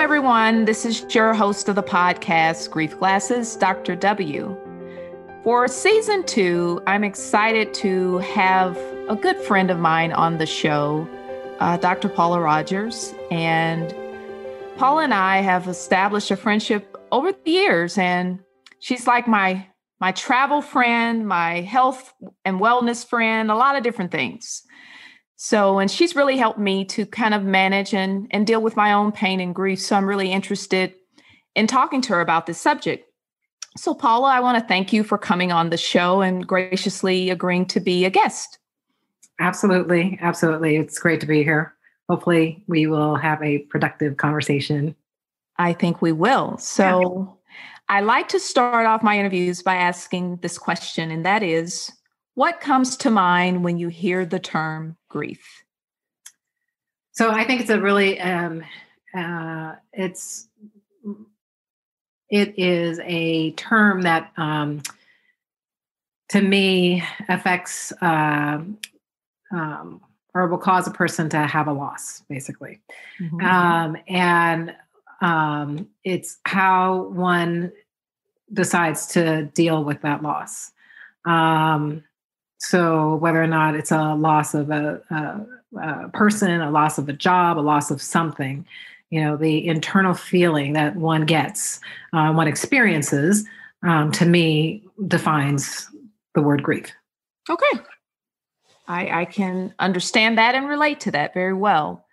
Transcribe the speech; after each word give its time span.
everyone. 0.00 0.64
This 0.64 0.86
is 0.86 1.14
your 1.14 1.34
host 1.34 1.68
of 1.68 1.76
the 1.76 1.82
podcast, 1.82 2.70
Grief 2.70 2.98
Glasses, 2.98 3.54
Dr. 3.54 3.94
W. 3.96 4.56
For 5.44 5.68
season 5.68 6.24
two, 6.24 6.82
I'm 6.86 7.04
excited 7.04 7.74
to 7.74 8.16
have 8.18 8.78
a 9.10 9.14
good 9.14 9.36
friend 9.36 9.70
of 9.70 9.78
mine 9.78 10.12
on 10.12 10.38
the 10.38 10.46
show, 10.46 11.06
uh, 11.58 11.76
Dr. 11.76 12.08
Paula 12.08 12.40
Rogers. 12.40 13.12
And 13.30 13.94
Paula 14.78 15.04
and 15.04 15.12
I 15.12 15.42
have 15.42 15.68
established 15.68 16.30
a 16.30 16.36
friendship 16.36 16.96
over 17.12 17.32
the 17.32 17.50
years, 17.50 17.98
and 17.98 18.40
she's 18.78 19.06
like 19.06 19.28
my 19.28 19.66
my 20.00 20.12
travel 20.12 20.62
friend, 20.62 21.28
my 21.28 21.60
health 21.60 22.14
and 22.46 22.58
wellness 22.58 23.06
friend, 23.06 23.50
a 23.50 23.54
lot 23.54 23.76
of 23.76 23.82
different 23.82 24.12
things. 24.12 24.62
So, 25.42 25.78
and 25.78 25.90
she's 25.90 26.14
really 26.14 26.36
helped 26.36 26.58
me 26.58 26.84
to 26.84 27.06
kind 27.06 27.32
of 27.32 27.44
manage 27.44 27.94
and, 27.94 28.26
and 28.30 28.46
deal 28.46 28.60
with 28.60 28.76
my 28.76 28.92
own 28.92 29.10
pain 29.10 29.40
and 29.40 29.54
grief. 29.54 29.80
So, 29.80 29.96
I'm 29.96 30.04
really 30.04 30.30
interested 30.30 30.92
in 31.54 31.66
talking 31.66 32.02
to 32.02 32.12
her 32.12 32.20
about 32.20 32.44
this 32.44 32.60
subject. 32.60 33.06
So, 33.74 33.94
Paula, 33.94 34.28
I 34.28 34.40
want 34.40 34.58
to 34.58 34.68
thank 34.68 34.92
you 34.92 35.02
for 35.02 35.16
coming 35.16 35.50
on 35.50 35.70
the 35.70 35.78
show 35.78 36.20
and 36.20 36.46
graciously 36.46 37.30
agreeing 37.30 37.64
to 37.68 37.80
be 37.80 38.04
a 38.04 38.10
guest. 38.10 38.58
Absolutely. 39.40 40.18
Absolutely. 40.20 40.76
It's 40.76 40.98
great 40.98 41.22
to 41.22 41.26
be 41.26 41.42
here. 41.42 41.74
Hopefully, 42.10 42.62
we 42.68 42.86
will 42.86 43.16
have 43.16 43.42
a 43.42 43.60
productive 43.70 44.18
conversation. 44.18 44.94
I 45.56 45.72
think 45.72 46.02
we 46.02 46.12
will. 46.12 46.58
So, 46.58 47.40
yeah. 47.88 47.96
I 47.96 48.00
like 48.02 48.28
to 48.28 48.40
start 48.40 48.84
off 48.84 49.02
my 49.02 49.18
interviews 49.18 49.62
by 49.62 49.76
asking 49.76 50.40
this 50.42 50.58
question, 50.58 51.10
and 51.10 51.24
that 51.24 51.42
is 51.42 51.90
what 52.34 52.60
comes 52.60 52.94
to 52.98 53.10
mind 53.10 53.64
when 53.64 53.78
you 53.78 53.88
hear 53.88 54.26
the 54.26 54.38
term 54.38 54.98
grief? 55.10 55.64
So 57.12 57.30
I 57.30 57.44
think 57.44 57.60
it's 57.60 57.68
a 57.68 57.78
really 57.78 58.18
um, 58.18 58.64
uh, 59.14 59.74
it's 59.92 60.48
it 62.30 62.58
is 62.58 62.98
a 63.02 63.50
term 63.52 64.02
that 64.02 64.32
um, 64.38 64.82
to 66.30 66.40
me 66.40 67.04
affects 67.28 67.92
uh, 68.00 68.62
um, 69.52 70.00
or 70.32 70.46
will 70.46 70.58
cause 70.58 70.86
a 70.86 70.92
person 70.92 71.28
to 71.28 71.38
have 71.38 71.66
a 71.66 71.72
loss, 71.72 72.22
basically, 72.28 72.80
mm-hmm. 73.20 73.44
um, 73.44 73.96
and 74.08 74.74
um, 75.20 75.88
it's 76.04 76.38
how 76.44 77.02
one 77.08 77.72
decides 78.52 79.08
to 79.08 79.44
deal 79.54 79.84
with 79.84 80.00
that 80.02 80.22
loss. 80.22 80.72
Um, 81.26 82.04
so 82.60 83.16
whether 83.16 83.42
or 83.42 83.46
not 83.46 83.74
it's 83.74 83.90
a 83.90 84.14
loss 84.14 84.54
of 84.54 84.70
a, 84.70 85.00
a, 85.10 85.78
a, 85.80 86.08
person, 86.10 86.60
a 86.60 86.70
loss 86.70 86.98
of 86.98 87.08
a 87.08 87.12
job, 87.12 87.58
a 87.58 87.60
loss 87.60 87.90
of 87.90 88.02
something, 88.02 88.66
you 89.08 89.20
know, 89.20 89.36
the 89.36 89.66
internal 89.66 90.14
feeling 90.14 90.74
that 90.74 90.94
one 90.94 91.24
gets, 91.24 91.80
uh, 92.12 92.32
one 92.32 92.46
experiences, 92.46 93.46
um, 93.82 94.12
to 94.12 94.26
me 94.26 94.84
defines 95.08 95.88
the 96.34 96.42
word 96.42 96.62
grief. 96.62 96.92
Okay. 97.48 97.80
I, 98.86 99.22
I 99.22 99.24
can 99.24 99.74
understand 99.78 100.36
that 100.36 100.54
and 100.54 100.68
relate 100.68 101.00
to 101.00 101.10
that 101.12 101.32
very 101.32 101.54
well. 101.54 102.04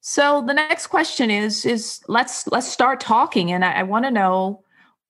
So 0.00 0.44
the 0.46 0.54
next 0.54 0.86
question 0.86 1.30
is 1.32 1.66
is 1.66 2.00
let's 2.06 2.46
let's 2.46 2.68
start 2.68 3.00
talking, 3.00 3.50
and 3.50 3.64
I, 3.64 3.72
I 3.72 3.82
want 3.82 4.04
to 4.04 4.10
know 4.12 4.62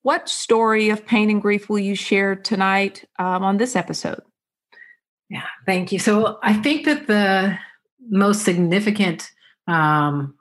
what 0.02 0.28
story 0.28 0.88
of 0.88 1.04
pain 1.04 1.28
and 1.28 1.42
grief 1.42 1.68
will 1.68 1.80
you 1.80 1.94
share 1.94 2.34
tonight 2.34 3.04
um, 3.18 3.42
on 3.42 3.58
this 3.58 3.76
episode? 3.76 4.22
Yeah, 5.28 5.46
thank 5.64 5.92
you. 5.92 5.98
So 5.98 6.38
I 6.42 6.54
think 6.54 6.84
that 6.84 7.06
the 7.06 7.58
most 8.08 8.44
significant 8.44 9.30
um, 9.66 10.34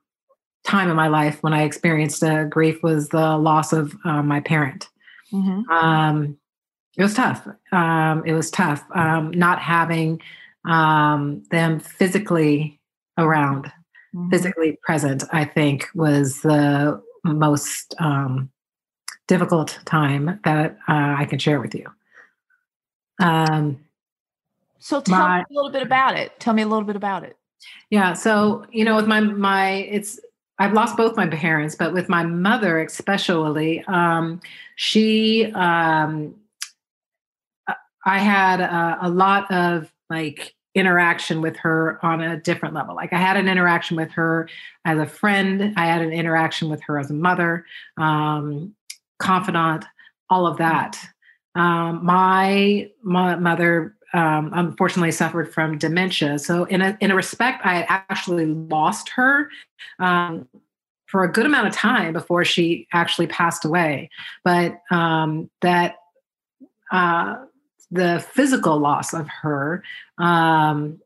time 0.63 0.89
in 0.89 0.95
my 0.95 1.07
life 1.07 1.41
when 1.41 1.53
I 1.53 1.63
experienced 1.63 2.23
uh, 2.23 2.45
grief 2.45 2.83
was 2.83 3.09
the 3.09 3.37
loss 3.37 3.73
of 3.73 3.95
uh, 4.03 4.21
my 4.21 4.39
parent. 4.39 4.89
Mm-hmm. 5.31 5.69
Um, 5.71 6.37
it 6.97 7.03
was 7.03 7.13
tough. 7.13 7.47
Um, 7.71 8.23
it 8.25 8.33
was 8.33 8.51
tough 8.51 8.83
um, 8.93 9.31
not 9.31 9.59
having 9.59 10.21
um, 10.65 11.43
them 11.51 11.79
physically 11.79 12.79
around, 13.17 13.65
mm-hmm. 14.15 14.29
physically 14.29 14.77
present. 14.83 15.23
I 15.31 15.45
think 15.45 15.87
was 15.93 16.41
the 16.41 17.01
most 17.23 17.95
um, 17.99 18.51
difficult 19.27 19.79
time 19.85 20.39
that 20.43 20.77
uh, 20.87 21.15
I 21.17 21.25
can 21.25 21.39
share 21.39 21.59
with 21.59 21.75
you. 21.75 21.87
Um, 23.19 23.84
so 24.85 25.01
tell 25.01 25.17
my, 25.17 25.39
me 25.39 25.45
a 25.49 25.53
little 25.55 25.71
bit 25.71 25.81
about 25.81 26.15
it. 26.15 26.39
Tell 26.39 26.53
me 26.53 26.61
a 26.61 26.67
little 26.67 26.83
bit 26.83 26.95
about 26.95 27.23
it. 27.23 27.35
Yeah. 27.89 28.13
So, 28.13 28.67
you 28.71 28.85
know, 28.85 28.95
with 28.95 29.07
my 29.07 29.19
my 29.19 29.71
it's 29.71 30.19
I've 30.59 30.73
lost 30.73 30.95
both 30.95 31.17
my 31.17 31.25
parents, 31.25 31.73
but 31.73 31.91
with 31.91 32.07
my 32.07 32.21
mother 32.21 32.79
especially, 32.79 33.83
um, 33.87 34.39
she 34.75 35.51
um, 35.53 36.35
I 38.05 38.19
had 38.19 38.61
a, 38.61 38.99
a 39.01 39.09
lot 39.09 39.51
of 39.51 39.91
like 40.11 40.53
interaction 40.75 41.41
with 41.41 41.57
her 41.57 41.97
on 42.05 42.21
a 42.21 42.39
different 42.39 42.75
level. 42.75 42.93
Like 42.93 43.11
I 43.11 43.17
had 43.17 43.37
an 43.37 43.47
interaction 43.47 43.97
with 43.97 44.11
her 44.11 44.47
as 44.85 44.99
a 44.99 45.07
friend, 45.07 45.73
I 45.77 45.87
had 45.87 46.03
an 46.03 46.11
interaction 46.11 46.69
with 46.69 46.83
her 46.83 46.99
as 46.99 47.09
a 47.09 47.15
mother, 47.15 47.65
um, 47.97 48.75
confidant, 49.17 49.85
all 50.29 50.45
of 50.45 50.57
that. 50.57 51.03
Um, 51.55 52.05
my, 52.05 52.91
my 53.01 53.35
mother 53.37 53.94
um, 54.15 54.51
unfortunately 54.53 55.11
suffered 55.11 55.53
from 55.53 55.77
dementia. 55.77 56.39
So 56.39 56.63
in 56.63 56.81
a 56.81 56.97
in 57.01 57.11
a 57.11 57.15
respect, 57.15 57.65
I 57.65 57.75
had 57.75 57.85
actually 57.89 58.45
lost 58.45 59.09
her 59.09 59.49
um, 59.99 60.47
for 61.05 61.25
a 61.25 61.31
good 61.31 61.45
amount 61.45 61.67
of 61.67 61.73
time 61.73 62.13
before 62.13 62.45
she 62.45 62.87
actually 62.93 63.27
passed 63.27 63.65
away. 63.65 64.09
But 64.45 64.79
um, 64.89 65.49
that 65.61 65.97
uh, 66.93 67.35
the 67.91 68.25
physical 68.31 68.79
loss 68.79 69.13
of 69.13 69.27
her, 69.27 69.83
um, 70.17 71.01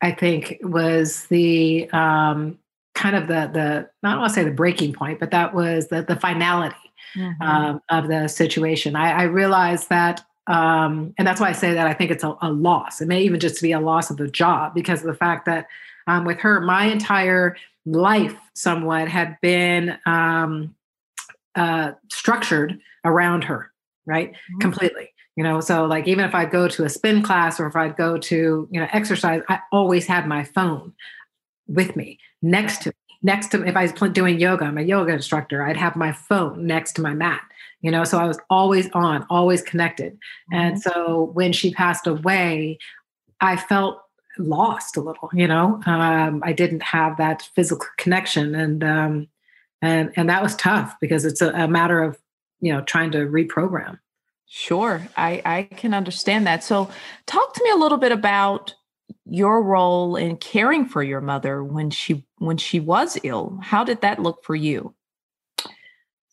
I 0.00 0.12
think, 0.12 0.58
was 0.62 1.26
the 1.26 1.90
um, 1.90 2.58
kind 2.94 3.14
of 3.14 3.28
the 3.28 3.50
the 3.52 3.90
I 4.02 4.10
don't 4.10 4.20
want 4.20 4.30
to 4.30 4.34
say 4.34 4.44
the 4.44 4.52
breaking 4.52 4.94
point, 4.94 5.20
but 5.20 5.32
that 5.32 5.54
was 5.54 5.88
the 5.88 6.02
the 6.02 6.16
finality. 6.16 6.76
Mm-hmm. 7.14 7.42
Um, 7.42 7.82
of 7.90 8.08
the 8.08 8.26
situation. 8.26 8.96
I, 8.96 9.10
I 9.10 9.22
realized 9.24 9.90
that 9.90 10.24
um, 10.46 11.14
and 11.18 11.26
that's 11.26 11.40
why 11.40 11.48
I 11.48 11.52
say 11.52 11.74
that 11.74 11.86
I 11.86 11.94
think 11.94 12.10
it's 12.10 12.24
a, 12.24 12.36
a, 12.42 12.50
loss. 12.50 13.00
It 13.00 13.06
may 13.06 13.22
even 13.22 13.38
just 13.38 13.62
be 13.62 13.72
a 13.72 13.80
loss 13.80 14.10
of 14.10 14.16
the 14.16 14.26
job 14.26 14.74
because 14.74 15.00
of 15.00 15.06
the 15.06 15.14
fact 15.14 15.46
that 15.46 15.68
um, 16.08 16.24
with 16.24 16.40
her, 16.40 16.60
my 16.60 16.86
entire 16.86 17.56
life 17.86 18.36
somewhat 18.54 19.08
had 19.08 19.40
been 19.40 19.96
um, 20.04 20.74
uh, 21.54 21.92
structured 22.10 22.78
around 23.04 23.44
her, 23.44 23.70
right? 24.04 24.32
Mm-hmm. 24.32 24.58
Completely. 24.58 25.10
You 25.36 25.44
know, 25.44 25.60
so 25.60 25.86
like 25.86 26.08
even 26.08 26.24
if 26.24 26.34
I 26.34 26.44
go 26.44 26.68
to 26.68 26.84
a 26.84 26.88
spin 26.88 27.22
class 27.22 27.58
or 27.60 27.66
if 27.66 27.76
I'd 27.76 27.96
go 27.96 28.18
to, 28.18 28.68
you 28.70 28.80
know, 28.80 28.88
exercise, 28.92 29.42
I 29.48 29.60
always 29.70 30.06
had 30.06 30.26
my 30.26 30.44
phone 30.44 30.92
with 31.68 31.96
me 31.96 32.18
next 32.42 32.82
to 32.82 32.90
me. 32.90 32.94
Next 33.24 33.52
to 33.52 33.64
if 33.64 33.76
I 33.76 33.82
was 33.82 34.10
doing 34.12 34.40
yoga, 34.40 34.64
I'm 34.64 34.76
a 34.76 34.82
yoga 34.82 35.12
instructor, 35.12 35.64
I'd 35.64 35.76
have 35.76 35.94
my 35.94 36.10
phone 36.10 36.66
next 36.66 36.94
to 36.94 37.02
my 37.02 37.14
mat 37.14 37.42
you 37.82 37.90
know 37.90 38.04
so 38.04 38.18
i 38.18 38.26
was 38.26 38.38
always 38.48 38.88
on 38.92 39.26
always 39.28 39.62
connected. 39.62 40.14
Mm-hmm. 40.14 40.54
and 40.54 40.82
so 40.82 41.30
when 41.34 41.52
she 41.52 41.72
passed 41.72 42.06
away 42.06 42.78
i 43.40 43.56
felt 43.56 44.00
lost 44.38 44.96
a 44.96 45.00
little 45.00 45.28
you 45.34 45.46
know? 45.46 45.80
Um, 45.86 46.42
i 46.44 46.52
didn't 46.52 46.82
have 46.82 47.18
that 47.18 47.42
physical 47.54 47.86
connection. 47.98 48.54
And 48.54 48.82
um, 48.82 49.28
and 49.82 50.12
and 50.16 50.30
that 50.30 50.42
was 50.42 50.54
tough 50.56 50.94
because 51.00 51.24
it's 51.24 51.42
a, 51.42 51.50
a 51.50 51.68
matter 51.68 52.02
of 52.02 52.18
you 52.60 52.72
know 52.72 52.80
trying 52.82 53.10
to 53.10 53.18
reprogram. 53.18 53.98
Sure. 54.46 55.06
I 55.16 55.42
i 55.44 55.62
can 55.76 55.92
understand 55.92 56.46
that. 56.46 56.64
So 56.64 56.88
talk 57.26 57.52
to 57.54 57.64
me 57.64 57.70
a 57.70 57.76
little 57.76 57.98
bit 57.98 58.12
about 58.12 58.74
your 59.24 59.62
role 59.62 60.16
in 60.16 60.36
caring 60.36 60.86
for 60.86 61.02
your 61.02 61.20
mother 61.20 61.62
when 61.62 61.90
she 61.90 62.24
when 62.38 62.56
she 62.56 62.80
was 62.80 63.18
ill. 63.24 63.58
How 63.60 63.84
did 63.84 64.00
that 64.00 64.20
look 64.20 64.44
for 64.44 64.54
you 64.54 64.94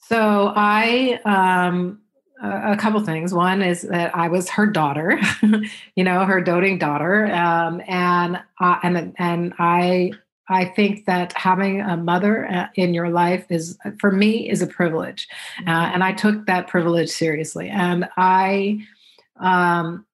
so 0.10 0.52
I, 0.56 1.20
um, 1.24 2.02
a 2.42 2.76
couple 2.78 3.00
things. 3.02 3.32
One 3.32 3.62
is 3.62 3.84
that 3.84 4.16
I 4.16 4.28
was 4.28 4.50
her 4.50 4.66
daughter, 4.66 5.20
you 5.96 6.04
know, 6.04 6.26
her 6.26 6.42
doting 6.42 6.80
daughter, 6.80 7.32
um, 7.32 7.80
and 7.88 8.42
uh, 8.60 8.80
and 8.82 9.14
and 9.20 9.54
I 9.60 10.14
I 10.48 10.66
think 10.66 11.06
that 11.06 11.34
having 11.34 11.82
a 11.82 11.96
mother 11.96 12.48
uh, 12.48 12.68
in 12.74 12.96
your 12.96 13.10
life 13.10 13.46
is 13.50 13.78
for 14.00 14.12
me 14.12 14.50
is 14.50 14.64
a 14.64 14.68
privilege, 14.68 15.28
uh, 15.60 15.62
mm-hmm. 15.62 15.94
and 15.94 16.04
I 16.04 16.12
took 16.14 16.48
that 16.48 16.68
privilege 16.68 17.10
seriously. 17.10 17.70
And 17.70 18.10
I, 18.18 18.80
um, 19.40 20.08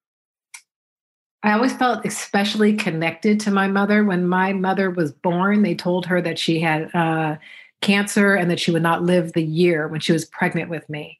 I 1.42 1.52
always 1.52 1.72
felt 1.72 2.04
especially 2.04 2.74
connected 2.74 3.40
to 3.40 3.50
my 3.50 3.66
mother. 3.66 4.04
When 4.04 4.28
my 4.28 4.52
mother 4.52 4.90
was 4.90 5.10
born, 5.10 5.62
they 5.62 5.74
told 5.74 6.04
her 6.04 6.20
that 6.20 6.38
she 6.38 6.60
had. 6.60 6.94
Uh, 6.94 7.36
cancer 7.80 8.34
and 8.34 8.50
that 8.50 8.60
she 8.60 8.70
would 8.70 8.82
not 8.82 9.02
live 9.02 9.32
the 9.32 9.44
year 9.44 9.88
when 9.88 10.00
she 10.00 10.12
was 10.12 10.24
pregnant 10.24 10.70
with 10.70 10.88
me 10.88 11.18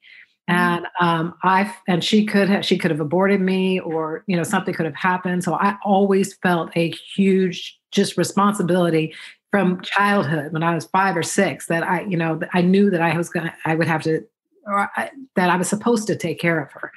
mm-hmm. 0.49 0.59
and 0.59 0.87
um, 0.99 1.33
i 1.43 1.73
and 1.87 2.03
she 2.03 2.25
could 2.25 2.49
have 2.49 2.65
she 2.65 2.77
could 2.77 2.91
have 2.91 2.99
aborted 2.99 3.41
me 3.41 3.79
or 3.79 4.23
you 4.27 4.35
know 4.35 4.43
something 4.43 4.73
could 4.73 4.85
have 4.85 4.95
happened 4.95 5.43
so 5.43 5.53
i 5.55 5.75
always 5.83 6.35
felt 6.35 6.69
a 6.75 6.91
huge 7.15 7.77
just 7.91 8.17
responsibility 8.17 9.13
from 9.51 9.81
childhood 9.81 10.51
when 10.51 10.63
I 10.63 10.75
was 10.75 10.85
five 10.85 11.15
or 11.15 11.23
six 11.23 11.67
that 11.67 11.83
I, 11.83 12.01
you 12.01 12.17
know, 12.17 12.39
I 12.53 12.61
knew 12.61 12.89
that 12.89 13.01
I 13.01 13.15
was 13.17 13.29
gonna, 13.29 13.53
I 13.65 13.75
would 13.75 13.87
have 13.87 14.03
to, 14.03 14.25
or 14.65 14.89
I, 14.95 15.09
that 15.35 15.49
I 15.49 15.55
was 15.55 15.69
supposed 15.69 16.07
to 16.07 16.15
take 16.15 16.39
care 16.39 16.59
of 16.59 16.71
her. 16.73 16.91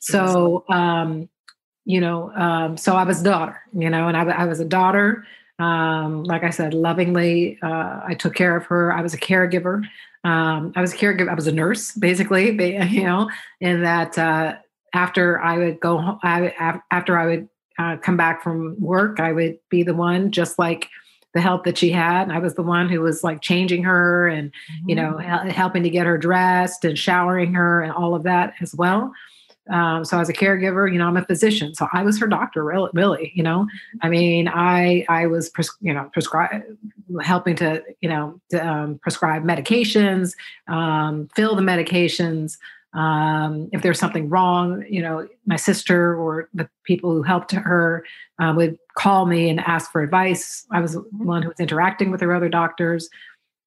So, 0.00 0.64
um, 0.68 1.28
you 1.84 2.00
know, 2.00 2.32
um, 2.32 2.76
so 2.76 2.96
I 2.96 3.04
was 3.04 3.22
daughter, 3.22 3.60
you 3.72 3.88
know, 3.90 4.08
and 4.08 4.16
I, 4.16 4.24
I 4.24 4.44
was 4.46 4.58
a 4.58 4.64
daughter. 4.64 5.24
Um, 5.58 6.24
like 6.24 6.42
I 6.42 6.50
said, 6.50 6.74
lovingly, 6.74 7.58
uh, 7.62 8.00
I 8.06 8.14
took 8.18 8.34
care 8.34 8.56
of 8.56 8.66
her. 8.66 8.92
I 8.92 9.02
was 9.02 9.14
a 9.14 9.18
caregiver. 9.18 9.84
Um, 10.24 10.72
I 10.74 10.80
was 10.80 10.92
a 10.92 10.96
caregiver. 10.96 11.28
I 11.28 11.34
was 11.34 11.46
a 11.46 11.52
nurse, 11.52 11.92
basically, 11.92 12.50
you 12.88 13.04
know, 13.04 13.30
in 13.60 13.82
that 13.82 14.18
uh, 14.18 14.56
after 14.94 15.40
I 15.40 15.58
would 15.58 15.80
go, 15.80 16.18
I, 16.22 16.80
after 16.90 17.18
I 17.18 17.26
would 17.26 17.48
uh, 17.78 17.96
come 17.98 18.16
back 18.16 18.42
from 18.42 18.80
work, 18.80 19.20
I 19.20 19.32
would 19.32 19.58
be 19.68 19.82
the 19.82 19.94
one, 19.94 20.30
just 20.30 20.58
like 20.58 20.88
the 21.34 21.40
help 21.40 21.64
that 21.64 21.76
she 21.76 21.90
had. 21.90 22.30
I 22.30 22.38
was 22.38 22.54
the 22.54 22.62
one 22.62 22.88
who 22.88 23.00
was 23.00 23.24
like 23.24 23.40
changing 23.40 23.82
her 23.82 24.28
and, 24.28 24.52
you 24.86 24.94
know, 24.94 25.14
mm-hmm. 25.18 25.48
helping 25.48 25.82
to 25.82 25.90
get 25.90 26.06
her 26.06 26.16
dressed 26.16 26.84
and 26.84 26.96
showering 26.96 27.54
her 27.54 27.82
and 27.82 27.92
all 27.92 28.14
of 28.14 28.22
that 28.22 28.54
as 28.60 28.74
well. 28.74 29.12
Um, 29.70 30.04
so 30.04 30.18
as 30.18 30.28
a 30.28 30.32
caregiver, 30.32 30.92
you 30.92 30.98
know, 30.98 31.06
I'm 31.06 31.16
a 31.16 31.24
physician, 31.24 31.74
so 31.74 31.88
I 31.92 32.02
was 32.02 32.18
her 32.20 32.26
doctor, 32.26 32.64
really. 32.64 33.32
you 33.34 33.42
know, 33.42 33.66
I 34.02 34.08
mean, 34.08 34.48
I 34.48 35.06
I 35.08 35.26
was 35.26 35.48
pres- 35.48 35.76
you 35.80 35.94
know 35.94 36.10
prescribe 36.12 36.62
helping 37.22 37.56
to 37.56 37.82
you 38.00 38.08
know 38.08 38.40
to, 38.50 38.66
um, 38.66 38.98
prescribe 38.98 39.42
medications, 39.42 40.34
um, 40.68 41.28
fill 41.34 41.56
the 41.56 41.62
medications. 41.62 42.58
Um, 42.92 43.68
if 43.72 43.82
there's 43.82 43.98
something 43.98 44.28
wrong, 44.28 44.84
you 44.88 45.02
know, 45.02 45.26
my 45.46 45.56
sister 45.56 46.14
or 46.14 46.48
the 46.54 46.68
people 46.84 47.10
who 47.12 47.22
helped 47.22 47.50
her 47.50 48.04
uh, 48.38 48.52
would 48.56 48.78
call 48.96 49.26
me 49.26 49.50
and 49.50 49.58
ask 49.60 49.90
for 49.90 50.00
advice. 50.00 50.64
I 50.70 50.80
was 50.80 50.96
one 51.10 51.42
who 51.42 51.48
was 51.48 51.58
interacting 51.58 52.12
with 52.12 52.20
her 52.20 52.32
other 52.32 52.48
doctors 52.48 53.08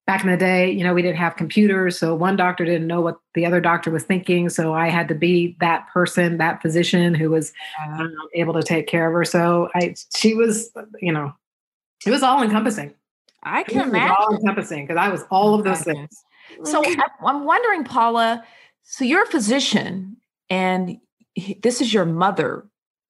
back 0.07 0.23
in 0.23 0.31
the 0.31 0.37
day, 0.37 0.71
you 0.71 0.85
know, 0.85 0.93
we 0.93 1.01
didn't 1.01 1.17
have 1.17 1.35
computers. 1.35 1.99
So 1.99 2.15
one 2.15 2.37
doctor 2.37 2.63
didn't 2.63 2.87
know 2.87 3.01
what 3.01 3.17
the 3.33 3.45
other 3.45 3.59
doctor 3.59 3.91
was 3.91 4.03
thinking. 4.03 4.47
So 4.47 4.73
I 4.73 4.87
had 4.87 5.09
to 5.09 5.15
be 5.15 5.57
that 5.59 5.87
person, 5.89 6.37
that 6.37 6.61
physician 6.61 7.13
who 7.13 7.29
was 7.29 7.51
um, 7.85 8.15
able 8.33 8.53
to 8.53 8.63
take 8.63 8.87
care 8.87 9.07
of 9.07 9.13
her. 9.13 9.25
So 9.25 9.69
I, 9.75 9.95
she 10.15 10.33
was, 10.33 10.71
you 11.01 11.11
know, 11.11 11.33
it 12.05 12.09
was 12.09 12.23
all 12.23 12.41
encompassing. 12.41 12.95
I 13.43 13.63
can 13.63 13.89
imagine. 13.89 14.15
all 14.17 14.33
encompassing 14.33 14.87
because 14.87 14.97
I 14.97 15.09
was 15.09 15.23
all 15.29 15.53
of 15.53 15.65
those 15.65 15.81
things. 15.81 16.09
So 16.63 16.81
I'm 17.25 17.43
wondering, 17.43 17.83
Paula, 17.83 18.43
so 18.83 19.03
you're 19.03 19.23
a 19.23 19.27
physician 19.27 20.15
and 20.49 20.97
this 21.61 21.81
is 21.81 21.93
your 21.93 22.05
mother. 22.05 22.65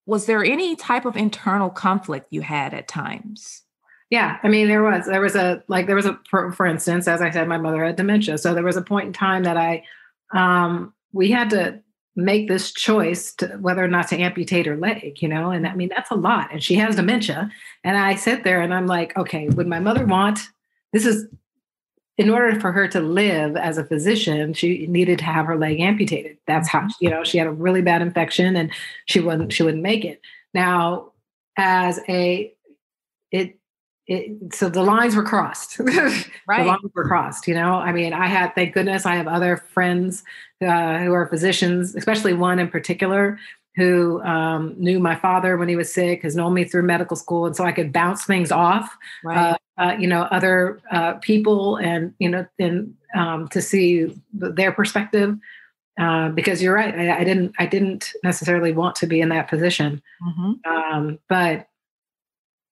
Was 0.08 0.26
there 0.26 0.44
any 0.44 0.76
type 0.76 1.06
of 1.06 1.16
internal 1.16 1.70
conflict 1.70 2.28
you 2.32 2.42
had 2.42 2.74
at 2.74 2.88
times? 2.88 3.62
Yeah, 4.09 4.38
I 4.42 4.48
mean, 4.48 4.68
there 4.68 4.83
was 4.83 5.06
there 5.06 5.21
was 5.21 5.36
a 5.36 5.63
like 5.68 5.88
there 5.88 5.95
was 5.95 6.06
a 6.06 6.19
for, 6.30 6.51
for 6.51 6.65
instance, 6.65 7.07
as 7.07 7.21
I 7.21 7.30
said, 7.30 7.48
my 7.48 7.57
mother 7.57 7.83
had 7.83 7.98
dementia, 7.98 8.38
so 8.38 8.54
there 8.54 8.63
was 8.63 8.77
a 8.77 8.81
point 8.81 9.07
in 9.07 9.13
time 9.13 9.44
that 9.44 9.57
I 9.57 9.83
um, 10.33 10.94
we 11.12 11.30
had 11.31 11.50
to 11.51 11.81
make 12.15 12.48
this 12.48 12.71
choice 12.71 13.33
to 13.36 13.48
whether 13.57 13.83
or 13.83 13.88
not 13.88 14.07
to 14.07 14.18
amputate 14.18 14.65
her 14.65 14.77
leg, 14.77 15.21
you 15.21 15.27
know, 15.27 15.51
and 15.51 15.68
I 15.68 15.75
mean 15.75 15.89
that's 15.89 16.09
a 16.09 16.15
lot, 16.15 16.51
and 16.51 16.63
she 16.63 16.75
has 16.75 16.95
dementia, 16.95 17.51
and 17.83 17.98
I 17.98 18.15
sit 18.15 18.44
there 18.44 18.62
and 18.62 18.74
I'm 18.74 18.88
like, 18.88 19.18
okay, 19.18 19.50
would 19.50 19.68
my 19.68 19.80
mother 19.80 20.06
want 20.06 20.39
this 20.94 21.06
is 21.06 21.27
in 22.18 22.30
order 22.30 22.59
for 22.59 22.71
her 22.71 22.88
to 22.88 23.00
live 23.00 23.56
as 23.56 23.77
a 23.77 23.86
physician, 23.86 24.54
she 24.54 24.88
needed 24.88 25.19
to 25.19 25.25
have 25.25 25.45
her 25.45 25.56
leg 25.56 25.80
amputated. 25.80 26.38
That's 26.48 26.68
how 26.68 26.81
mm-hmm. 26.81 27.06
you 27.06 27.09
know 27.09 27.24
she 27.24 27.38
had 27.38 27.48
a 27.48 27.51
really 27.51 27.81
bad 27.81 28.01
infection 28.01 28.56
and 28.56 28.71
she 29.06 29.19
wouldn't 29.19 29.54
she 29.54 29.63
wouldn't 29.63 29.83
make 29.83 30.04
it. 30.04 30.21
Now, 30.54 31.12
as 31.57 32.00
a 32.09 32.54
it 33.31 33.59
it, 34.07 34.54
so 34.54 34.69
the 34.69 34.83
lines 34.83 35.15
were 35.15 35.24
crossed. 35.24 35.80
right. 35.80 36.25
the 36.48 36.63
lines 36.63 36.92
were 36.94 37.06
crossed. 37.06 37.48
You 37.48 37.56
know, 37.56 37.74
I 37.74 37.92
mean, 37.92 38.13
I 38.13 38.27
had, 38.27 38.56
thank 38.56 38.74
goodness, 38.74 39.06
I 39.06 39.15
have 39.15 39.27
other 39.27 39.57
friends 39.57 40.24
uh, 40.62 41.00
who 41.00 41.13
are 41.13 41.27
physicians, 41.27 41.95
especially 41.95 42.33
one 42.33 42.59
in 42.59 42.69
particular 42.69 43.38
who 43.77 44.21
um, 44.24 44.74
knew 44.77 45.00
my 45.00 45.15
father 45.15 45.56
when 45.56 45.69
he 45.69 45.75
was 45.75 45.94
sick, 45.94 46.24
has 46.24 46.36
known 46.36 46.54
me 46.54 46.65
through 46.65 46.81
medical 46.81 47.15
school, 47.15 47.45
and 47.45 47.56
so 47.56 47.63
I 47.63 47.71
could 47.71 47.94
bounce 47.94 48.25
things 48.25 48.51
off. 48.51 48.98
Right. 49.24 49.51
Uh, 49.51 49.57
uh, 49.77 49.95
you 50.00 50.07
know, 50.07 50.24
other 50.24 50.81
uh, 50.92 51.13
people, 51.15 51.77
and 51.77 52.12
you 52.18 52.27
know, 52.27 52.48
and 52.57 52.95
um, 53.15 53.48
to 53.50 53.62
see 53.62 54.19
their 54.33 54.71
perspective. 54.71 55.38
Uh, 56.00 56.30
because 56.30 56.62
you're 56.62 56.75
right, 56.75 56.94
I, 56.94 57.21
I, 57.21 57.24
didn't, 57.24 57.56
I 57.57 57.65
didn't 57.65 58.13
necessarily 58.24 58.71
want 58.71 58.95
to 58.98 59.07
be 59.07 59.19
in 59.19 59.30
that 59.30 59.48
position, 59.48 60.00
mm-hmm. 60.21 60.71
um, 60.71 61.18
but 61.27 61.69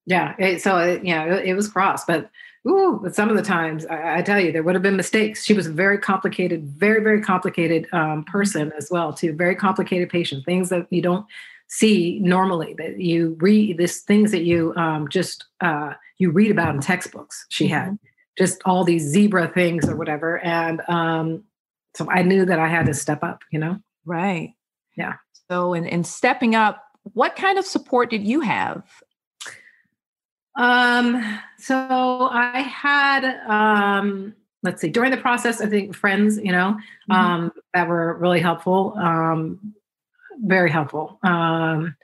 yeah. 0.06 0.36
It, 0.38 0.62
so 0.62 0.78
it, 0.78 1.04
yeah, 1.04 1.36
it, 1.36 1.50
it, 1.50 1.54
was 1.54 1.68
cross, 1.68 2.06
but 2.06 2.30
ooh, 2.68 3.00
but 3.02 3.16
some 3.16 3.30
of 3.30 3.36
the 3.36 3.42
times 3.42 3.86
I, 3.86 4.18
I, 4.18 4.22
tell 4.22 4.40
you 4.40 4.52
there 4.52 4.64
would 4.64 4.76
have 4.76 4.82
been 4.82 4.96
mistakes. 4.96 5.44
She 5.44 5.54
was 5.54 5.68
a 5.68 5.72
very 5.72 5.98
complicated, 5.98 6.66
very 6.66 7.04
very 7.04 7.22
complicated 7.22 7.88
um, 7.92 8.24
person 8.26 8.72
as 8.78 8.90
well, 8.92 9.14
too. 9.14 9.34
Very 9.34 9.56
complicated 9.56 10.10
patient. 10.10 10.46
Things 10.46 10.70
that 10.70 10.88
you 10.90 11.02
don't 11.02 11.26
see 11.68 12.20
normally 12.22 12.76
that 12.78 13.00
you 13.00 13.38
read. 13.40 13.78
This 13.78 14.02
things 14.02 14.32
that 14.32 14.44
you 14.44 14.74
um, 14.76 15.08
just 15.10 15.46
uh, 15.62 15.94
you 16.18 16.32
read 16.32 16.52
about 16.52 16.76
in 16.76 16.82
textbooks. 16.82 17.46
She 17.50 17.68
had 17.68 17.86
mm-hmm. 17.86 17.96
just 18.38 18.62
all 18.66 18.84
these 18.84 19.04
zebra 19.04 19.50
things 19.50 19.88
or 19.88 19.96
whatever, 19.96 20.40
and 20.40 20.82
um, 20.88 21.44
so 21.96 22.10
I 22.10 22.24
knew 22.24 22.46
that 22.46 22.60
I 22.60 22.68
had 22.68 22.86
to 22.88 22.94
step 22.94 23.24
up. 23.24 23.42
You 23.52 23.60
know. 23.60 23.80
Right. 24.06 24.54
Yeah. 24.96 25.16
So 25.50 25.74
in, 25.74 25.86
in 25.86 26.04
stepping 26.04 26.56
up, 26.56 26.84
what 27.14 27.36
kind 27.36 27.60
of 27.60 27.66
support 27.66 28.10
did 28.10 28.26
you 28.26 28.42
have 28.42 28.84
um, 30.56 31.40
so 31.58 32.30
I 32.32 32.60
had 32.60 33.26
um 33.48 34.34
let's 34.64 34.82
see, 34.82 34.90
during 34.90 35.12
the 35.12 35.18
process, 35.18 35.62
I 35.62 35.68
think 35.68 35.96
friends, 35.96 36.38
you 36.38 36.52
know, 36.52 36.78
mm-hmm. 37.10 37.12
um, 37.12 37.52
that 37.74 37.88
were 37.88 38.18
really 38.18 38.40
helpful. 38.40 38.96
Um, 38.98 39.74
very 40.40 40.72
helpful. 40.72 41.20
Um 41.24 41.96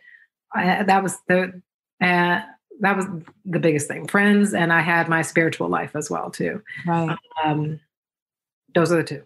I, 0.54 0.84
that 0.84 1.04
was 1.04 1.18
the 1.28 1.62
uh, 2.02 2.42
that 2.82 2.98
was 2.98 3.06
the 3.46 3.60
biggest 3.60 3.88
thing. 3.88 4.08
Friends, 4.08 4.54
and 4.54 4.74
I 4.74 4.82
had 4.82 5.08
my 5.08 5.22
spiritual 5.22 5.70
life 5.70 5.96
as 5.96 6.10
well 6.10 6.32
too. 6.32 6.62
Right. 6.86 7.16
Um, 7.44 7.80
those 8.74 8.92
are 8.92 8.98
the 8.98 9.04
two. 9.04 9.24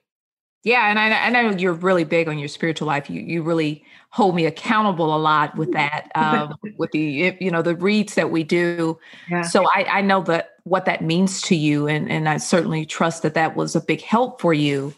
Yeah, 0.65 0.89
and 0.89 0.97
I, 0.97 1.27
I, 1.27 1.29
know 1.29 1.51
you're 1.51 1.73
really 1.73 2.05
big 2.05 2.27
on 2.27 2.39
your 2.39 2.47
spiritual 2.47 2.87
life. 2.87 3.07
You 3.07 3.21
you 3.21 3.43
really 3.43 3.85
hold 4.09 4.33
me 4.33 4.47
accountable 4.47 5.15
a 5.15 5.17
lot 5.17 5.55
with 5.55 5.71
that, 5.73 6.09
um, 6.15 6.55
with 6.79 6.89
the 6.89 7.37
you 7.39 7.51
know 7.51 7.61
the 7.61 7.75
reads 7.75 8.15
that 8.15 8.31
we 8.31 8.43
do. 8.43 8.97
Yeah. 9.29 9.43
So 9.43 9.67
I, 9.75 9.83
I 9.83 10.01
know 10.01 10.23
that 10.23 10.55
what 10.63 10.85
that 10.85 11.03
means 11.03 11.43
to 11.43 11.55
you, 11.55 11.87
and 11.87 12.11
and 12.11 12.27
I 12.27 12.37
certainly 12.37 12.83
trust 12.83 13.21
that 13.21 13.35
that 13.35 13.55
was 13.55 13.75
a 13.75 13.79
big 13.79 14.01
help 14.01 14.41
for 14.41 14.55
you, 14.55 14.91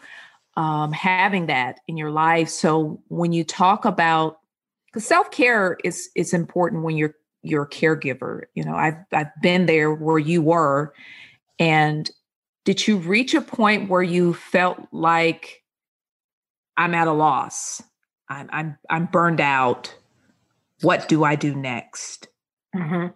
um, 0.56 0.90
having 0.92 1.48
that 1.48 1.80
in 1.86 1.98
your 1.98 2.10
life. 2.10 2.48
So 2.48 2.98
when 3.08 3.34
you 3.34 3.44
talk 3.44 3.84
about 3.84 4.38
because 4.86 5.04
self 5.04 5.30
care 5.30 5.76
is 5.84 6.08
is 6.16 6.32
important 6.32 6.82
when 6.82 6.96
you're 6.96 7.14
you're 7.42 7.64
a 7.64 7.68
caregiver. 7.68 8.44
You 8.54 8.64
know, 8.64 8.74
I've 8.74 8.96
I've 9.12 9.38
been 9.42 9.66
there 9.66 9.92
where 9.92 10.18
you 10.18 10.40
were, 10.40 10.94
and 11.58 12.10
did 12.68 12.86
you 12.86 12.98
reach 12.98 13.32
a 13.32 13.40
point 13.40 13.88
where 13.88 14.02
you 14.02 14.34
felt 14.34 14.88
like 14.92 15.62
I'm 16.76 16.92
at 16.92 17.08
a 17.08 17.12
loss? 17.12 17.82
I'm 18.28 18.46
I'm 18.52 18.78
I'm 18.90 19.06
burned 19.06 19.40
out. 19.40 19.94
What 20.82 21.08
do 21.08 21.24
I 21.24 21.34
do 21.34 21.54
next? 21.54 22.28
Mm-hmm. 22.76 23.06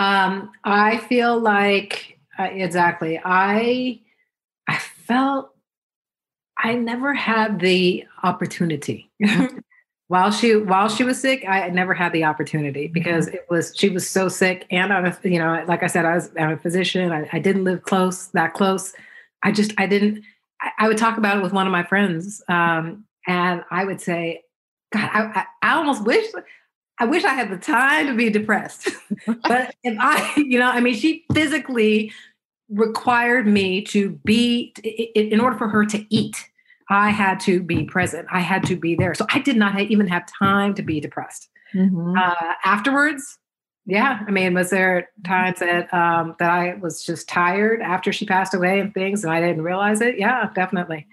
Um, 0.00 0.52
I 0.62 0.98
feel 0.98 1.40
like 1.40 2.20
uh, 2.38 2.44
exactly. 2.44 3.20
I 3.24 3.98
I 4.68 4.78
felt 4.78 5.50
I 6.56 6.76
never 6.76 7.14
had 7.14 7.58
the 7.58 8.04
opportunity. 8.22 9.10
while 10.08 10.30
she 10.30 10.56
while 10.56 10.88
she 10.88 11.04
was 11.04 11.20
sick, 11.20 11.44
I 11.46 11.68
never 11.68 11.94
had 11.94 12.12
the 12.12 12.24
opportunity 12.24 12.88
because 12.88 13.26
mm-hmm. 13.26 13.36
it 13.36 13.46
was 13.50 13.74
she 13.76 13.90
was 13.90 14.08
so 14.08 14.28
sick, 14.28 14.66
and 14.70 14.92
I'm 14.92 15.04
a, 15.04 15.16
you 15.22 15.38
know, 15.38 15.62
like 15.68 15.82
I 15.82 15.86
said, 15.86 16.06
I 16.06 16.14
was 16.14 16.30
I'm 16.38 16.50
a 16.50 16.56
physician. 16.56 17.12
I, 17.12 17.28
I 17.32 17.38
didn't 17.38 17.64
live 17.64 17.82
close 17.82 18.28
that 18.28 18.54
close. 18.54 18.94
I 19.42 19.52
just 19.52 19.72
I 19.78 19.86
didn't. 19.86 20.24
I, 20.60 20.70
I, 20.78 20.88
would 20.88 20.98
talk 20.98 21.18
about 21.18 21.36
it 21.36 21.42
with 21.42 21.52
one 21.52 21.66
of 21.66 21.72
my 21.72 21.84
friends, 21.84 22.42
um, 22.48 23.04
and 23.26 23.62
I 23.70 23.84
would 23.84 24.00
say, 24.00 24.42
God, 24.92 25.10
I, 25.12 25.44
I 25.62 25.74
almost 25.74 26.04
wish 26.04 26.26
I 26.98 27.04
wish 27.04 27.24
I 27.24 27.34
had 27.34 27.50
the 27.50 27.58
time 27.58 28.06
to 28.06 28.14
be 28.14 28.30
depressed. 28.30 28.88
but 29.26 29.74
if 29.84 29.96
I, 30.00 30.32
you 30.36 30.58
know, 30.58 30.70
I 30.70 30.80
mean, 30.80 30.94
she 30.94 31.26
physically 31.34 32.12
required 32.70 33.46
me 33.46 33.82
to 33.82 34.10
be 34.24 34.74
in 35.14 35.40
order 35.40 35.56
for 35.56 35.68
her 35.68 35.84
to 35.86 36.04
eat 36.14 36.48
I 36.90 37.10
had 37.10 37.40
to 37.40 37.62
be 37.62 37.84
present. 37.84 38.26
I 38.30 38.40
had 38.40 38.64
to 38.64 38.76
be 38.76 38.94
there. 38.94 39.14
So 39.14 39.26
I 39.32 39.40
did 39.40 39.56
not 39.56 39.78
even 39.78 40.06
have 40.08 40.24
time 40.38 40.74
to 40.74 40.82
be 40.82 41.00
depressed. 41.00 41.48
Mm-hmm. 41.74 42.16
Uh, 42.16 42.54
afterwards, 42.64 43.38
yeah, 43.84 44.20
I 44.26 44.30
mean, 44.30 44.52
was 44.52 44.68
there 44.70 45.08
times 45.24 45.60
that 45.60 45.92
um, 45.94 46.36
that 46.38 46.50
I 46.50 46.74
was 46.74 47.02
just 47.02 47.26
tired 47.26 47.80
after 47.80 48.12
she 48.12 48.26
passed 48.26 48.52
away 48.52 48.80
and 48.80 48.92
things, 48.92 49.24
and 49.24 49.32
I 49.32 49.40
didn't 49.40 49.62
realize 49.62 50.02
it? 50.02 50.18
Yeah, 50.18 50.50
definitely. 50.54 51.06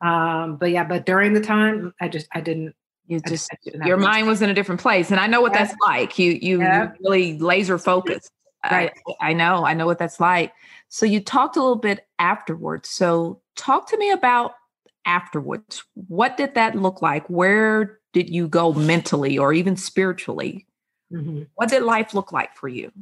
Um, 0.00 0.56
but 0.56 0.70
yeah, 0.70 0.84
but 0.84 1.06
during 1.06 1.32
the 1.32 1.40
time, 1.40 1.92
I 2.00 2.08
just 2.08 2.28
I 2.32 2.40
didn't. 2.40 2.74
You 3.06 3.20
just 3.20 3.50
your 3.84 3.96
mind 3.96 4.28
was 4.28 4.42
in 4.42 4.48
a 4.48 4.54
different 4.54 4.80
place, 4.80 5.10
and 5.10 5.18
I 5.18 5.26
know 5.26 5.40
what 5.40 5.52
yeah. 5.54 5.64
that's 5.64 5.76
like. 5.84 6.16
You 6.16 6.38
you, 6.40 6.60
yeah. 6.60 6.92
really 7.00 7.36
laser 7.38 7.78
focused. 7.78 8.30
right. 8.70 8.92
I, 9.20 9.30
I 9.30 9.32
know. 9.32 9.66
I 9.66 9.74
know 9.74 9.86
what 9.86 9.98
that's 9.98 10.20
like. 10.20 10.52
So 10.88 11.06
you 11.06 11.20
talked 11.20 11.56
a 11.56 11.60
little 11.60 11.76
bit 11.76 12.06
afterwards. 12.20 12.88
So 12.90 13.40
talk 13.56 13.90
to 13.90 13.98
me 13.98 14.12
about 14.12 14.52
afterwards. 15.06 15.84
What 15.94 16.36
did 16.36 16.54
that 16.54 16.74
look 16.74 17.02
like? 17.02 17.26
Where 17.28 18.00
did 18.12 18.30
you 18.30 18.48
go 18.48 18.72
mentally 18.72 19.38
or 19.38 19.52
even 19.52 19.76
spiritually? 19.76 20.66
Mm-hmm. 21.12 21.42
What 21.54 21.68
did 21.68 21.82
life 21.82 22.14
look 22.14 22.32
like 22.32 22.56
for 22.56 22.68
you? 22.68 22.92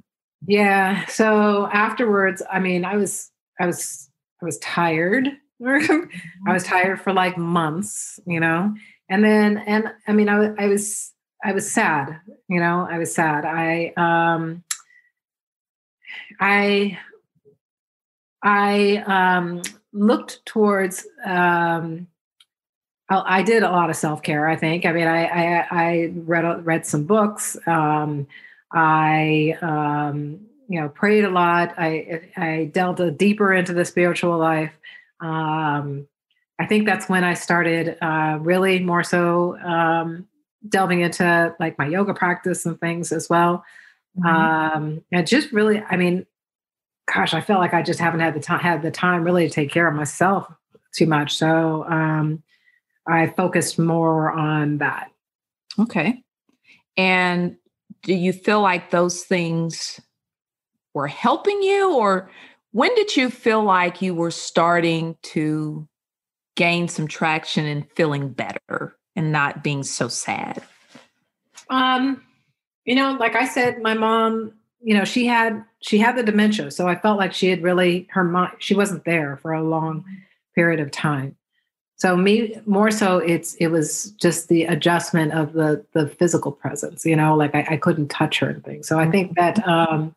Yeah. 0.46 1.06
So 1.06 1.68
afterwards, 1.72 2.42
I 2.50 2.58
mean, 2.58 2.84
I 2.84 2.96
was, 2.96 3.30
I 3.60 3.66
was, 3.66 4.10
I 4.40 4.44
was 4.44 4.58
tired. 4.58 5.28
I 5.64 6.08
was 6.52 6.64
tired 6.64 7.00
for 7.00 7.12
like 7.12 7.38
months, 7.38 8.18
you 8.26 8.40
know, 8.40 8.74
and 9.08 9.22
then, 9.22 9.58
and 9.58 9.92
I 10.08 10.12
mean, 10.12 10.28
I, 10.28 10.52
I 10.58 10.66
was, 10.66 11.12
I 11.44 11.52
was 11.52 11.70
sad, 11.70 12.18
you 12.48 12.58
know, 12.58 12.86
I 12.90 12.98
was 12.98 13.14
sad. 13.14 13.44
I, 13.44 13.92
um, 13.96 14.64
I, 16.40 16.98
I, 18.42 18.96
um, 19.06 19.62
looked 19.92 20.44
towards, 20.46 21.06
um, 21.24 22.06
I 23.08 23.42
did 23.42 23.62
a 23.62 23.70
lot 23.70 23.90
of 23.90 23.96
self 23.96 24.22
care. 24.22 24.48
I 24.48 24.56
think. 24.56 24.86
I 24.86 24.92
mean, 24.92 25.06
I 25.06 25.24
I, 25.24 25.66
I 25.70 26.12
read 26.14 26.64
read 26.64 26.86
some 26.86 27.04
books. 27.04 27.56
Um, 27.66 28.26
I 28.72 29.58
um, 29.60 30.40
you 30.68 30.80
know 30.80 30.88
prayed 30.88 31.24
a 31.24 31.30
lot. 31.30 31.74
I 31.76 32.22
I 32.36 32.70
delved 32.72 33.18
deeper 33.18 33.52
into 33.52 33.74
the 33.74 33.84
spiritual 33.84 34.38
life. 34.38 34.72
Um, 35.20 36.08
I 36.58 36.66
think 36.66 36.86
that's 36.86 37.08
when 37.08 37.24
I 37.24 37.34
started 37.34 37.96
uh, 38.00 38.38
really 38.40 38.78
more 38.78 39.02
so 39.02 39.58
um, 39.58 40.28
delving 40.68 41.00
into 41.00 41.54
like 41.58 41.78
my 41.78 41.86
yoga 41.86 42.14
practice 42.14 42.64
and 42.66 42.78
things 42.80 43.12
as 43.12 43.28
well. 43.28 43.64
Mm-hmm. 44.18 44.26
Um, 44.26 45.04
and 45.10 45.26
just 45.26 45.52
really, 45.52 45.82
I 45.82 45.96
mean, 45.96 46.26
gosh, 47.12 47.34
I 47.34 47.40
felt 47.40 47.60
like 47.60 47.74
I 47.74 47.82
just 47.82 48.00
haven't 48.00 48.20
had 48.20 48.34
the 48.34 48.40
time 48.40 48.60
had 48.60 48.82
the 48.82 48.90
time 48.90 49.24
really 49.24 49.48
to 49.48 49.52
take 49.52 49.70
care 49.70 49.88
of 49.88 49.94
myself 49.94 50.50
too 50.94 51.06
much. 51.06 51.34
So 51.36 51.84
um, 51.84 52.42
I 53.06 53.28
focused 53.28 53.78
more 53.78 54.30
on 54.30 54.78
that. 54.78 55.10
Okay. 55.78 56.22
And 56.96 57.56
do 58.02 58.14
you 58.14 58.32
feel 58.32 58.60
like 58.60 58.90
those 58.90 59.22
things 59.22 60.00
were 60.94 61.06
helping 61.06 61.62
you 61.62 61.94
or 61.94 62.30
when 62.72 62.94
did 62.94 63.16
you 63.16 63.30
feel 63.30 63.62
like 63.62 64.02
you 64.02 64.14
were 64.14 64.30
starting 64.30 65.16
to 65.22 65.86
gain 66.56 66.88
some 66.88 67.06
traction 67.06 67.66
and 67.66 67.90
feeling 67.92 68.30
better 68.30 68.96
and 69.14 69.32
not 69.32 69.62
being 69.62 69.82
so 69.82 70.08
sad? 70.08 70.62
Um, 71.68 72.22
you 72.84 72.94
know, 72.94 73.12
like 73.12 73.36
I 73.36 73.46
said, 73.46 73.80
my 73.80 73.94
mom, 73.94 74.54
you 74.82 74.94
know, 74.94 75.04
she 75.04 75.26
had 75.26 75.64
she 75.80 75.98
had 75.98 76.16
the 76.16 76.22
dementia, 76.22 76.70
so 76.70 76.88
I 76.88 76.96
felt 76.96 77.18
like 77.18 77.32
she 77.32 77.48
had 77.48 77.62
really 77.62 78.08
her 78.10 78.24
mind 78.24 78.54
she 78.58 78.74
wasn't 78.74 79.04
there 79.04 79.36
for 79.36 79.52
a 79.52 79.62
long 79.62 80.04
period 80.54 80.80
of 80.80 80.90
time. 80.90 81.36
So 81.96 82.16
me 82.16 82.56
more 82.66 82.90
so 82.90 83.18
it's 83.18 83.54
it 83.54 83.68
was 83.68 84.10
just 84.20 84.48
the 84.48 84.64
adjustment 84.64 85.32
of 85.32 85.52
the 85.52 85.84
the 85.92 86.08
physical 86.08 86.50
presence, 86.50 87.06
you 87.06 87.14
know, 87.14 87.36
like 87.36 87.54
I, 87.54 87.66
I 87.70 87.76
couldn't 87.76 88.08
touch 88.08 88.40
her 88.40 88.48
and 88.48 88.64
things. 88.64 88.88
So 88.88 88.98
I 88.98 89.08
think 89.08 89.36
that 89.36 89.56
mm-hmm. 89.56 89.70
um 89.70 90.14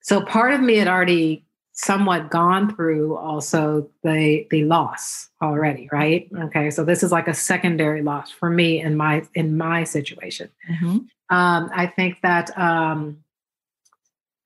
so 0.00 0.20
part 0.22 0.52
of 0.52 0.60
me 0.60 0.76
had 0.76 0.88
already 0.88 1.44
somewhat 1.72 2.30
gone 2.30 2.74
through 2.74 3.16
also 3.16 3.88
the 4.02 4.46
the 4.50 4.64
loss 4.64 5.28
already, 5.40 5.88
right? 5.92 6.28
Okay. 6.36 6.70
So 6.70 6.84
this 6.84 7.02
is 7.02 7.12
like 7.12 7.28
a 7.28 7.34
secondary 7.34 8.02
loss 8.02 8.30
for 8.30 8.50
me 8.50 8.80
in 8.80 8.96
my 8.96 9.22
in 9.34 9.56
my 9.56 9.84
situation. 9.84 10.50
Mm-hmm. 10.68 10.98
Um, 11.34 11.70
I 11.72 11.86
think 11.86 12.20
that 12.22 12.56
um 12.58 13.23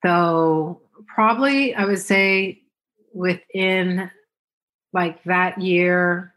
though 0.03 0.81
probably 1.07 1.75
I 1.75 1.85
would 1.85 1.99
say 1.99 2.63
within 3.13 4.11
like 4.93 5.23
that 5.25 5.61
year 5.61 6.35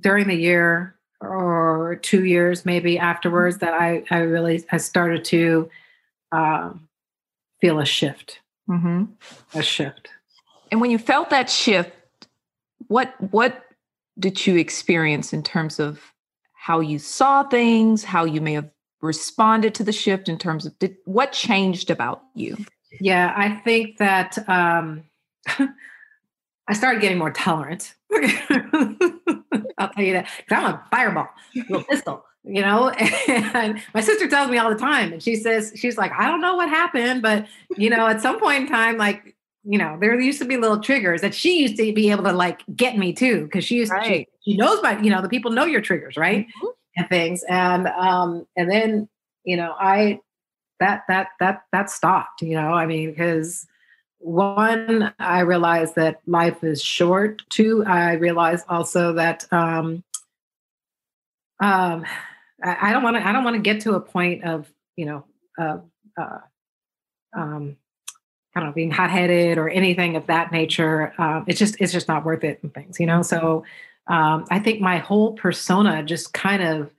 during 0.00 0.28
the 0.28 0.34
year 0.34 0.96
or 1.20 1.98
two 2.02 2.24
years 2.24 2.64
maybe 2.64 2.98
afterwards 2.98 3.58
that 3.58 3.74
I, 3.74 4.04
I 4.10 4.18
really 4.20 4.64
I 4.70 4.78
started 4.78 5.24
to 5.26 5.70
um, 6.32 6.88
feel 7.60 7.78
a 7.80 7.86
shift, 7.86 8.40
mm-hmm. 8.68 9.04
a 9.54 9.62
shift. 9.62 10.08
And 10.70 10.80
when 10.80 10.90
you 10.90 10.98
felt 10.98 11.30
that 11.30 11.50
shift, 11.50 11.92
what 12.88 13.14
what 13.30 13.64
did 14.18 14.46
you 14.46 14.56
experience 14.56 15.32
in 15.32 15.42
terms 15.42 15.80
of 15.80 16.00
how 16.54 16.80
you 16.80 16.98
saw 16.98 17.42
things, 17.42 18.04
how 18.04 18.24
you 18.24 18.40
may 18.40 18.52
have 18.52 18.70
responded 19.02 19.74
to 19.74 19.84
the 19.84 19.92
shift 19.92 20.28
in 20.28 20.38
terms 20.38 20.66
of 20.66 20.78
did, 20.78 20.96
what 21.04 21.32
changed 21.32 21.90
about 21.90 22.22
you? 22.34 22.56
Yeah, 23.00 23.32
I 23.36 23.50
think 23.50 23.98
that 23.98 24.38
um, 24.48 25.04
I 26.68 26.72
started 26.72 27.00
getting 27.00 27.18
more 27.18 27.30
tolerant. 27.30 27.94
I'll 28.12 29.88
tell 29.88 30.04
you 30.04 30.12
that 30.14 30.28
because 30.36 30.64
I'm 30.64 30.64
a 30.66 30.86
fireball, 30.90 31.28
little 31.54 31.84
pistol, 31.84 32.24
you 32.44 32.60
know. 32.62 32.90
And 33.28 33.80
my 33.94 34.00
sister 34.00 34.28
tells 34.28 34.50
me 34.50 34.58
all 34.58 34.70
the 34.70 34.78
time, 34.78 35.12
and 35.12 35.22
she 35.22 35.36
says 35.36 35.72
she's 35.76 35.96
like, 35.96 36.12
I 36.12 36.26
don't 36.26 36.40
know 36.40 36.56
what 36.56 36.68
happened, 36.68 37.22
but 37.22 37.46
you 37.76 37.90
know, 37.90 38.06
at 38.06 38.20
some 38.20 38.38
point 38.40 38.62
in 38.62 38.68
time, 38.68 38.98
like 38.98 39.36
you 39.64 39.78
know, 39.78 39.96
there 40.00 40.18
used 40.18 40.38
to 40.40 40.44
be 40.46 40.56
little 40.56 40.80
triggers 40.80 41.20
that 41.20 41.34
she 41.34 41.60
used 41.60 41.76
to 41.76 41.92
be 41.92 42.10
able 42.10 42.24
to 42.24 42.32
like 42.32 42.62
get 42.74 42.96
me 42.96 43.12
too 43.12 43.44
because 43.44 43.64
she 43.64 43.76
used 43.76 43.92
right. 43.92 44.28
she, 44.44 44.52
she 44.52 44.56
knows 44.56 44.78
about 44.78 45.04
you 45.04 45.10
know 45.10 45.22
the 45.22 45.28
people 45.28 45.50
know 45.50 45.64
your 45.64 45.80
triggers 45.80 46.16
right 46.16 46.46
mm-hmm. 46.46 46.66
And 46.96 47.08
things 47.08 47.44
and 47.48 47.86
um 47.88 48.46
and 48.56 48.70
then 48.70 49.08
you 49.44 49.56
know 49.56 49.74
I 49.78 50.20
that 50.80 51.04
that 51.08 51.28
that 51.40 51.62
that 51.72 51.90
stopped 51.90 52.42
you 52.42 52.54
know 52.54 52.72
I 52.72 52.86
mean 52.86 53.10
because 53.10 53.66
one, 54.20 55.14
I 55.18 55.40
realized 55.40 55.94
that 55.94 56.20
life 56.26 56.62
is 56.62 56.82
short. 56.82 57.42
Two, 57.48 57.82
I 57.86 58.12
realized 58.12 58.66
also 58.68 59.14
that 59.14 59.50
um, 59.50 60.04
um, 61.58 62.04
I, 62.62 62.92
don't 62.92 63.02
want 63.02 63.16
to. 63.16 63.26
I 63.26 63.32
don't 63.32 63.44
want 63.44 63.56
to 63.56 63.62
get 63.62 63.80
to 63.82 63.94
a 63.94 64.00
point 64.00 64.44
of 64.44 64.70
you 64.96 65.06
know, 65.06 65.24
uh, 65.58 65.78
uh, 66.20 66.38
um, 67.34 67.76
I 68.54 68.60
don't 68.60 68.68
know, 68.68 68.74
being 68.74 68.90
hot 68.90 69.10
headed 69.10 69.56
or 69.56 69.70
anything 69.70 70.16
of 70.16 70.26
that 70.26 70.52
nature. 70.52 71.14
Uh, 71.16 71.42
it's 71.46 71.58
just 71.58 71.76
it's 71.80 71.92
just 71.92 72.06
not 72.06 72.24
worth 72.24 72.44
it 72.44 72.62
and 72.62 72.72
things, 72.72 73.00
you 73.00 73.06
know. 73.06 73.22
So 73.22 73.64
um, 74.10 74.44
I 74.50 74.58
think 74.58 74.80
my 74.80 74.98
whole 74.98 75.32
persona 75.32 76.02
just 76.02 76.34
kind 76.34 76.62
of 76.62 76.90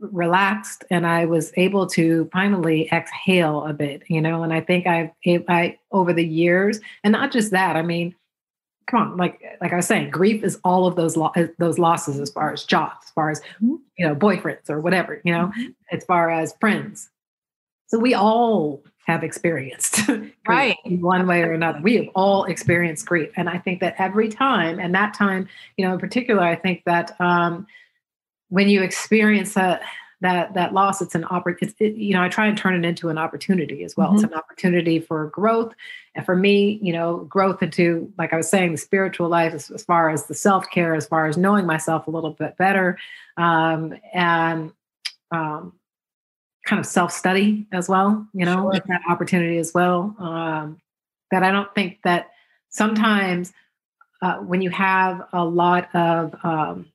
relaxed 0.00 0.82
and 0.90 1.06
I 1.06 1.26
was 1.26 1.52
able 1.56 1.86
to 1.88 2.28
finally 2.32 2.88
exhale 2.90 3.64
a 3.64 3.72
bit, 3.72 4.02
you 4.08 4.20
know, 4.20 4.42
and 4.42 4.52
I 4.52 4.60
think 4.60 4.86
I've, 4.88 5.10
I, 5.48 5.78
over 5.92 6.12
the 6.12 6.24
years, 6.24 6.80
and 7.04 7.12
not 7.12 7.30
just 7.30 7.52
that, 7.52 7.76
I 7.76 7.82
mean, 7.82 8.16
come 8.90 9.00
on, 9.00 9.16
like, 9.16 9.40
like 9.60 9.72
I 9.72 9.76
was 9.76 9.86
saying, 9.86 10.10
grief 10.10 10.42
is 10.42 10.58
all 10.64 10.86
of 10.86 10.96
those, 10.96 11.16
lo- 11.16 11.32
those 11.58 11.78
losses 11.78 12.18
as 12.18 12.30
far 12.30 12.52
as 12.52 12.64
jobs, 12.64 13.04
as 13.04 13.10
far 13.10 13.30
as, 13.30 13.40
mm-hmm. 13.40 13.76
you 13.96 14.08
know, 14.08 14.16
boyfriends 14.16 14.68
or 14.68 14.80
whatever, 14.80 15.20
you 15.24 15.32
know, 15.32 15.52
mm-hmm. 15.56 15.68
as 15.92 16.04
far 16.06 16.30
as 16.30 16.54
friends. 16.58 17.08
So 17.86 17.98
we 17.98 18.14
all 18.14 18.82
have 19.10 19.24
experienced 19.24 20.00
right 20.48 20.76
in 20.84 21.00
one 21.00 21.26
way 21.26 21.42
or 21.42 21.52
another. 21.52 21.80
We 21.80 21.96
have 21.96 22.08
all 22.14 22.44
experienced 22.44 23.06
grief. 23.06 23.30
And 23.36 23.48
I 23.48 23.58
think 23.58 23.80
that 23.80 23.96
every 23.98 24.28
time, 24.28 24.78
and 24.78 24.94
that 24.94 25.14
time, 25.14 25.48
you 25.76 25.86
know, 25.86 25.94
in 25.94 26.00
particular, 26.00 26.42
I 26.42 26.56
think 26.56 26.84
that, 26.86 27.20
um, 27.20 27.66
when 28.48 28.68
you 28.68 28.82
experience 28.82 29.54
that 29.54 29.82
that 30.22 30.52
that 30.54 30.74
loss 30.74 31.00
it's 31.00 31.14
an 31.14 31.24
opportunity 31.24 31.86
it, 31.86 31.94
you 31.96 32.12
know 32.12 32.22
i 32.22 32.28
try 32.28 32.46
and 32.46 32.58
turn 32.58 32.74
it 32.74 32.86
into 32.86 33.08
an 33.08 33.16
opportunity 33.16 33.84
as 33.84 33.96
well 33.96 34.08
mm-hmm. 34.08 34.16
it's 34.16 34.24
an 34.24 34.34
opportunity 34.34 34.98
for 34.98 35.28
growth 35.28 35.72
and 36.14 36.26
for 36.26 36.36
me 36.36 36.78
you 36.82 36.92
know 36.92 37.18
growth 37.28 37.62
into 37.62 38.12
like 38.18 38.32
i 38.32 38.36
was 38.36 38.48
saying 38.48 38.72
the 38.72 38.76
spiritual 38.76 39.28
life 39.28 39.54
as, 39.54 39.70
as 39.70 39.82
far 39.82 40.10
as 40.10 40.26
the 40.26 40.34
self-care 40.34 40.94
as 40.94 41.06
far 41.06 41.26
as 41.26 41.38
knowing 41.38 41.64
myself 41.64 42.06
a 42.06 42.10
little 42.10 42.32
bit 42.32 42.56
better 42.58 42.98
um, 43.38 43.94
and 44.12 44.72
um, 45.30 45.72
kind 46.70 46.80
of 46.80 46.86
self-study 46.86 47.66
as 47.72 47.88
well 47.88 48.26
you 48.32 48.44
know 48.44 48.70
sure. 48.72 48.82
that 48.86 49.00
opportunity 49.08 49.58
as 49.58 49.72
well 49.74 50.14
um, 50.18 50.78
that 51.30 51.42
i 51.42 51.50
don't 51.50 51.74
think 51.74 51.98
that 52.04 52.30
sometimes 52.68 53.52
uh, 54.22 54.36
when 54.36 54.62
you 54.62 54.70
have 54.70 55.26
a 55.32 55.44
lot 55.44 55.94
of 55.94 56.34
um, 56.44 56.86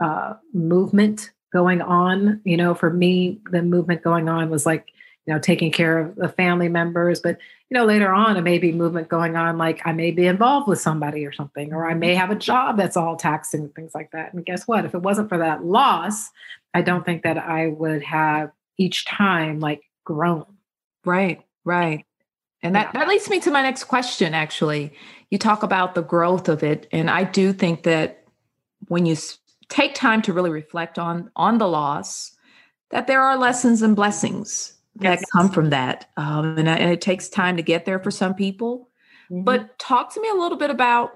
uh, 0.00 0.34
movement 0.52 1.30
going 1.52 1.82
on. 1.82 2.40
You 2.44 2.56
know, 2.56 2.74
for 2.74 2.90
me, 2.90 3.40
the 3.50 3.62
movement 3.62 4.02
going 4.02 4.28
on 4.28 4.50
was 4.50 4.66
like, 4.66 4.88
you 5.26 5.32
know, 5.32 5.38
taking 5.38 5.70
care 5.70 5.98
of 5.98 6.16
the 6.16 6.28
family 6.28 6.68
members. 6.68 7.20
But, 7.20 7.38
you 7.70 7.78
know, 7.78 7.84
later 7.84 8.12
on, 8.12 8.36
it 8.36 8.42
may 8.42 8.58
be 8.58 8.72
movement 8.72 9.08
going 9.08 9.36
on 9.36 9.58
like 9.58 9.80
I 9.84 9.92
may 9.92 10.10
be 10.10 10.26
involved 10.26 10.66
with 10.66 10.80
somebody 10.80 11.24
or 11.24 11.32
something, 11.32 11.72
or 11.72 11.88
I 11.88 11.94
may 11.94 12.14
have 12.14 12.30
a 12.30 12.34
job 12.34 12.76
that's 12.76 12.96
all 12.96 13.16
taxing 13.16 13.60
and 13.60 13.74
things 13.74 13.92
like 13.94 14.10
that. 14.12 14.34
And 14.34 14.44
guess 14.44 14.66
what? 14.66 14.84
If 14.84 14.94
it 14.94 15.02
wasn't 15.02 15.28
for 15.28 15.38
that 15.38 15.64
loss, 15.64 16.30
I 16.74 16.82
don't 16.82 17.04
think 17.04 17.22
that 17.22 17.38
I 17.38 17.68
would 17.68 18.02
have 18.02 18.50
each 18.78 19.04
time 19.04 19.60
like 19.60 19.82
grown. 20.04 20.46
Right, 21.04 21.42
right. 21.64 22.04
And 22.62 22.74
that, 22.74 22.90
yeah. 22.94 23.00
that 23.00 23.08
leads 23.08 23.28
me 23.28 23.40
to 23.40 23.50
my 23.50 23.62
next 23.62 23.84
question, 23.84 24.34
actually. 24.34 24.92
You 25.30 25.38
talk 25.38 25.62
about 25.62 25.94
the 25.94 26.02
growth 26.02 26.48
of 26.48 26.62
it. 26.62 26.86
And 26.92 27.10
I 27.10 27.24
do 27.24 27.52
think 27.52 27.82
that 27.82 28.24
when 28.88 29.06
you 29.06 29.16
take 29.68 29.94
time 29.94 30.22
to 30.22 30.32
really 30.32 30.50
reflect 30.50 30.98
on 30.98 31.30
on 31.34 31.58
the 31.58 31.66
loss 31.66 32.36
that 32.90 33.06
there 33.06 33.22
are 33.22 33.38
lessons 33.38 33.80
and 33.80 33.96
blessings 33.96 34.74
that 34.96 35.20
yes. 35.20 35.30
come 35.30 35.48
from 35.48 35.70
that. 35.70 36.10
Um, 36.18 36.58
and, 36.58 36.68
and, 36.68 36.92
it 36.92 37.00
takes 37.00 37.28
time 37.28 37.56
to 37.56 37.62
get 37.62 37.86
there 37.86 37.98
for 37.98 38.10
some 38.10 38.34
people. 38.34 38.90
Mm-hmm. 39.30 39.44
But 39.44 39.78
talk 39.78 40.12
to 40.12 40.20
me 40.20 40.28
a 40.28 40.34
little 40.34 40.58
bit 40.58 40.68
about 40.68 41.12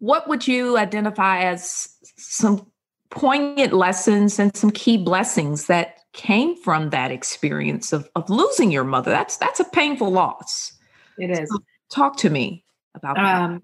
what 0.00 0.28
would 0.28 0.48
you 0.48 0.76
identify 0.76 1.42
as 1.42 1.88
some 2.16 2.66
poignant 3.10 3.72
lessons 3.72 4.38
and 4.38 4.56
some 4.56 4.70
key 4.70 4.96
blessings 4.96 5.66
that 5.66 5.99
came 6.12 6.56
from 6.56 6.90
that 6.90 7.10
experience 7.10 7.92
of, 7.92 8.08
of 8.16 8.28
losing 8.28 8.70
your 8.70 8.84
mother. 8.84 9.10
That's 9.10 9.36
that's 9.36 9.60
a 9.60 9.64
painful 9.64 10.10
loss. 10.10 10.72
It 11.18 11.30
is. 11.30 11.48
So 11.48 11.58
talk 11.90 12.16
to 12.18 12.30
me 12.30 12.64
about 12.94 13.18
um, 13.18 13.62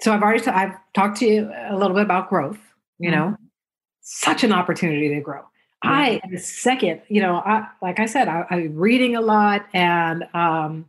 So 0.00 0.12
I've 0.12 0.22
already 0.22 0.40
t- 0.40 0.50
I've 0.50 0.74
talked 0.94 1.18
to 1.18 1.26
you 1.26 1.52
a 1.68 1.76
little 1.76 1.94
bit 1.94 2.04
about 2.04 2.28
growth. 2.28 2.58
You 2.98 3.10
mm-hmm. 3.10 3.20
know, 3.30 3.36
such 4.00 4.44
an 4.44 4.52
opportunity 4.52 5.08
to 5.10 5.20
grow. 5.20 5.42
I 5.84 6.20
the 6.30 6.38
second, 6.38 7.02
you 7.08 7.20
know, 7.20 7.36
I 7.36 7.66
like 7.80 7.98
I 7.98 8.06
said, 8.06 8.28
I, 8.28 8.44
I'm 8.50 8.76
reading 8.76 9.16
a 9.16 9.20
lot 9.20 9.66
and 9.72 10.22
um, 10.34 10.88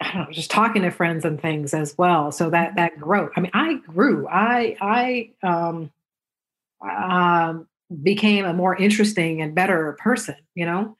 I 0.00 0.12
don't 0.12 0.26
know, 0.26 0.32
just 0.32 0.50
talking 0.50 0.82
to 0.82 0.90
friends 0.90 1.24
and 1.24 1.40
things 1.40 1.74
as 1.74 1.96
well. 1.98 2.32
So 2.32 2.50
that 2.50 2.76
that 2.76 2.98
growth. 2.98 3.32
I 3.36 3.40
mean, 3.40 3.50
I 3.52 3.74
grew. 3.74 4.28
I 4.28 4.76
I 4.80 5.30
um, 5.46 5.90
um, 6.80 7.66
became 8.02 8.44
a 8.44 8.52
more 8.52 8.76
interesting 8.76 9.40
and 9.42 9.54
better 9.54 9.96
person. 10.00 10.36
You 10.54 10.66
know, 10.66 10.96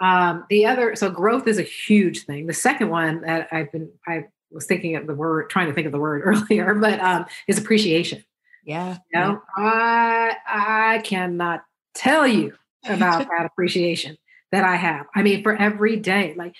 um, 0.00 0.44
the 0.48 0.66
other 0.66 0.94
so 0.96 1.10
growth 1.10 1.46
is 1.46 1.58
a 1.58 1.62
huge 1.62 2.24
thing. 2.24 2.46
The 2.46 2.54
second 2.54 2.90
one 2.90 3.22
that 3.22 3.48
I've 3.52 3.72
been 3.72 3.90
I 4.06 4.24
was 4.50 4.66
thinking 4.66 4.96
of 4.96 5.06
the 5.06 5.14
word, 5.14 5.50
trying 5.50 5.68
to 5.68 5.74
think 5.74 5.86
of 5.86 5.92
the 5.92 5.98
word 5.98 6.22
earlier, 6.24 6.74
but 6.74 7.00
um, 7.00 7.26
is 7.46 7.58
appreciation. 7.58 8.24
Yeah. 8.64 8.98
You 9.12 9.20
know, 9.20 9.42
yeah. 9.58 9.64
I 9.64 10.36
I 10.46 10.98
cannot 10.98 11.64
tell 11.94 12.26
you 12.26 12.54
about 12.88 13.28
that 13.30 13.46
appreciation 13.46 14.18
that 14.52 14.64
I 14.64 14.76
have. 14.76 15.06
I 15.14 15.22
mean, 15.22 15.42
for 15.42 15.56
every 15.56 15.96
day, 15.96 16.34
like 16.36 16.54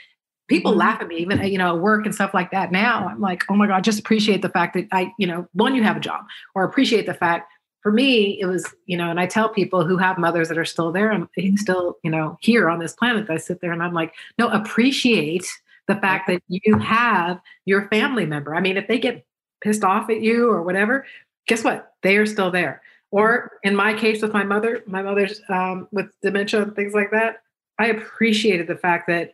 people 0.48 0.72
mm-hmm. 0.72 0.80
laugh 0.80 1.00
at 1.00 1.08
me, 1.08 1.16
even 1.16 1.42
you 1.44 1.58
know, 1.58 1.76
work 1.76 2.06
and 2.06 2.14
stuff 2.14 2.34
like 2.34 2.50
that. 2.50 2.72
Now 2.72 3.06
I'm 3.06 3.20
like, 3.20 3.44
oh 3.48 3.54
my 3.54 3.66
God, 3.66 3.84
just 3.84 4.00
appreciate 4.00 4.42
the 4.42 4.48
fact 4.48 4.74
that 4.74 4.86
I, 4.90 5.12
you 5.18 5.26
know, 5.26 5.46
one, 5.52 5.74
you 5.74 5.82
have 5.82 5.96
a 5.96 6.00
job, 6.00 6.24
or 6.54 6.64
appreciate 6.64 7.06
the 7.06 7.14
fact 7.14 7.50
for 7.88 7.92
me, 7.92 8.38
it 8.38 8.44
was, 8.44 8.74
you 8.84 8.98
know, 8.98 9.08
and 9.08 9.18
I 9.18 9.24
tell 9.24 9.48
people 9.48 9.82
who 9.82 9.96
have 9.96 10.18
mothers 10.18 10.50
that 10.50 10.58
are 10.58 10.64
still 10.66 10.92
there 10.92 11.10
and 11.10 11.26
still, 11.58 11.96
you 12.04 12.10
know, 12.10 12.36
here 12.42 12.68
on 12.68 12.80
this 12.80 12.92
planet, 12.92 13.30
I 13.30 13.38
sit 13.38 13.62
there 13.62 13.72
and 13.72 13.82
I'm 13.82 13.94
like, 13.94 14.12
no, 14.36 14.48
appreciate 14.48 15.46
the 15.86 15.94
fact 15.94 16.26
that 16.26 16.42
you 16.48 16.76
have 16.76 17.40
your 17.64 17.88
family 17.88 18.26
member. 18.26 18.54
I 18.54 18.60
mean, 18.60 18.76
if 18.76 18.88
they 18.88 18.98
get 18.98 19.24
pissed 19.62 19.84
off 19.84 20.10
at 20.10 20.20
you 20.20 20.50
or 20.50 20.62
whatever, 20.62 21.06
guess 21.46 21.64
what? 21.64 21.94
They 22.02 22.18
are 22.18 22.26
still 22.26 22.50
there. 22.50 22.82
Or 23.10 23.52
in 23.62 23.74
my 23.74 23.94
case 23.94 24.20
with 24.20 24.34
my 24.34 24.44
mother, 24.44 24.82
my 24.86 25.00
mother's 25.00 25.40
um, 25.48 25.88
with 25.90 26.08
dementia 26.20 26.60
and 26.60 26.76
things 26.76 26.92
like 26.92 27.10
that, 27.12 27.36
I 27.78 27.86
appreciated 27.86 28.66
the 28.66 28.76
fact 28.76 29.06
that 29.06 29.32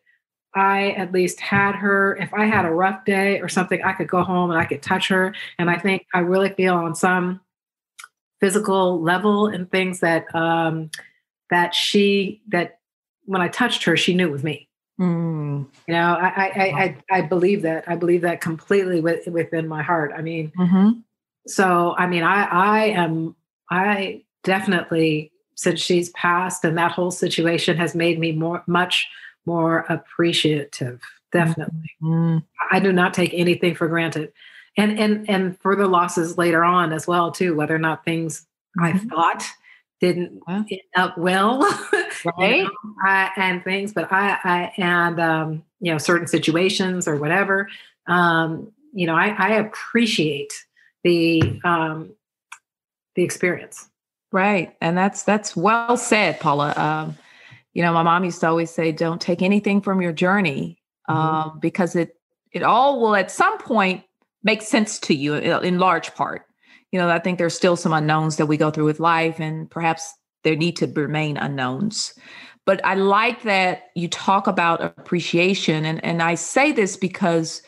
I 0.54 0.92
at 0.92 1.10
least 1.10 1.40
had 1.40 1.74
her. 1.74 2.16
If 2.18 2.32
I 2.32 2.44
had 2.44 2.66
a 2.66 2.70
rough 2.70 3.04
day 3.04 3.40
or 3.40 3.48
something, 3.48 3.82
I 3.82 3.94
could 3.94 4.06
go 4.06 4.22
home 4.22 4.52
and 4.52 4.60
I 4.60 4.64
could 4.64 4.80
touch 4.80 5.08
her. 5.08 5.34
And 5.58 5.68
I 5.68 5.76
think 5.76 6.06
I 6.14 6.20
really 6.20 6.50
feel 6.50 6.74
on 6.74 6.94
some 6.94 7.40
physical 8.40 9.00
level 9.00 9.46
and 9.46 9.70
things 9.70 10.00
that 10.00 10.32
um, 10.34 10.90
that 11.50 11.74
she 11.74 12.42
that 12.48 12.78
when 13.24 13.40
I 13.40 13.48
touched 13.48 13.84
her, 13.84 13.96
she 13.96 14.14
knew 14.14 14.28
it 14.28 14.32
was 14.32 14.44
me. 14.44 14.68
Mm. 15.00 15.66
You 15.88 15.94
know, 15.94 16.14
I, 16.14 16.26
I 16.26 16.52
I, 16.82 17.18
I 17.18 17.20
believe 17.22 17.62
that. 17.62 17.84
I 17.88 17.96
believe 17.96 18.22
that 18.22 18.40
completely 18.40 19.00
with, 19.00 19.26
within 19.26 19.66
my 19.66 19.82
heart. 19.82 20.12
I 20.16 20.22
mean, 20.22 20.52
mm-hmm. 20.58 21.00
so 21.46 21.94
I 21.96 22.06
mean, 22.06 22.22
I 22.22 22.44
I 22.44 22.84
am 22.86 23.34
I 23.70 24.22
definitely 24.44 25.32
since 25.56 25.80
she's 25.80 26.10
passed 26.10 26.64
and 26.64 26.76
that 26.76 26.92
whole 26.92 27.10
situation 27.10 27.76
has 27.76 27.94
made 27.94 28.18
me 28.18 28.32
more 28.32 28.62
much 28.66 29.08
more 29.46 29.80
appreciative 29.88 31.00
definitely 31.32 31.90
mm-hmm. 32.02 32.38
i 32.70 32.80
do 32.80 32.92
not 32.92 33.14
take 33.14 33.32
anything 33.34 33.74
for 33.74 33.88
granted 33.88 34.32
and 34.76 34.98
and 34.98 35.28
and 35.28 35.58
for 35.60 35.76
the 35.76 35.86
losses 35.86 36.38
later 36.38 36.64
on 36.64 36.92
as 36.92 37.06
well 37.06 37.30
too 37.30 37.54
whether 37.54 37.74
or 37.74 37.78
not 37.78 38.04
things 38.04 38.46
mm-hmm. 38.78 38.84
i 38.84 38.98
thought 38.98 39.44
didn't 40.00 40.42
end 40.48 40.68
up 40.96 41.16
well 41.16 41.60
right 42.38 42.58
you 42.58 42.64
know, 42.64 42.70
I, 43.04 43.30
and 43.36 43.64
things 43.64 43.92
but 43.92 44.12
i 44.12 44.38
i 44.44 44.72
and 44.76 45.20
um 45.20 45.62
you 45.80 45.92
know 45.92 45.98
certain 45.98 46.26
situations 46.26 47.06
or 47.06 47.16
whatever 47.16 47.68
um 48.06 48.72
you 48.92 49.06
know 49.06 49.14
i 49.14 49.28
i 49.28 49.50
appreciate 49.54 50.52
the 51.04 51.60
um 51.64 52.14
the 53.14 53.22
experience. 53.22 53.88
Right. 54.32 54.74
And 54.80 54.96
that's 54.96 55.22
that's 55.22 55.54
well 55.56 55.96
said, 55.96 56.40
Paula. 56.40 56.74
Um, 56.76 57.16
you 57.72 57.82
know, 57.82 57.92
my 57.92 58.02
mom 58.02 58.24
used 58.24 58.40
to 58.40 58.48
always 58.48 58.70
say, 58.70 58.92
don't 58.92 59.20
take 59.20 59.42
anything 59.42 59.80
from 59.80 60.00
your 60.00 60.12
journey 60.12 60.78
mm-hmm. 61.08 61.20
um, 61.20 61.58
because 61.60 61.94
it 61.94 62.16
it 62.52 62.62
all 62.62 63.00
will 63.00 63.16
at 63.16 63.30
some 63.30 63.58
point 63.58 64.02
make 64.44 64.62
sense 64.62 64.98
to 65.00 65.14
you 65.14 65.34
uh, 65.34 65.60
in 65.60 65.78
large 65.78 66.14
part. 66.14 66.46
You 66.92 67.00
know, 67.00 67.08
I 67.08 67.18
think 67.18 67.38
there's 67.38 67.56
still 67.56 67.76
some 67.76 67.92
unknowns 67.92 68.36
that 68.36 68.46
we 68.46 68.56
go 68.56 68.70
through 68.70 68.84
with 68.84 69.00
life, 69.00 69.40
and 69.40 69.68
perhaps 69.68 70.12
there 70.44 70.54
need 70.54 70.76
to 70.76 70.86
remain 70.86 71.36
unknowns. 71.36 72.14
But 72.66 72.84
I 72.84 72.94
like 72.94 73.42
that 73.42 73.90
you 73.94 74.08
talk 74.08 74.46
about 74.46 74.82
appreciation. 74.82 75.84
And, 75.84 76.02
and 76.04 76.22
I 76.22 76.34
say 76.34 76.72
this 76.72 76.96
because 76.96 77.62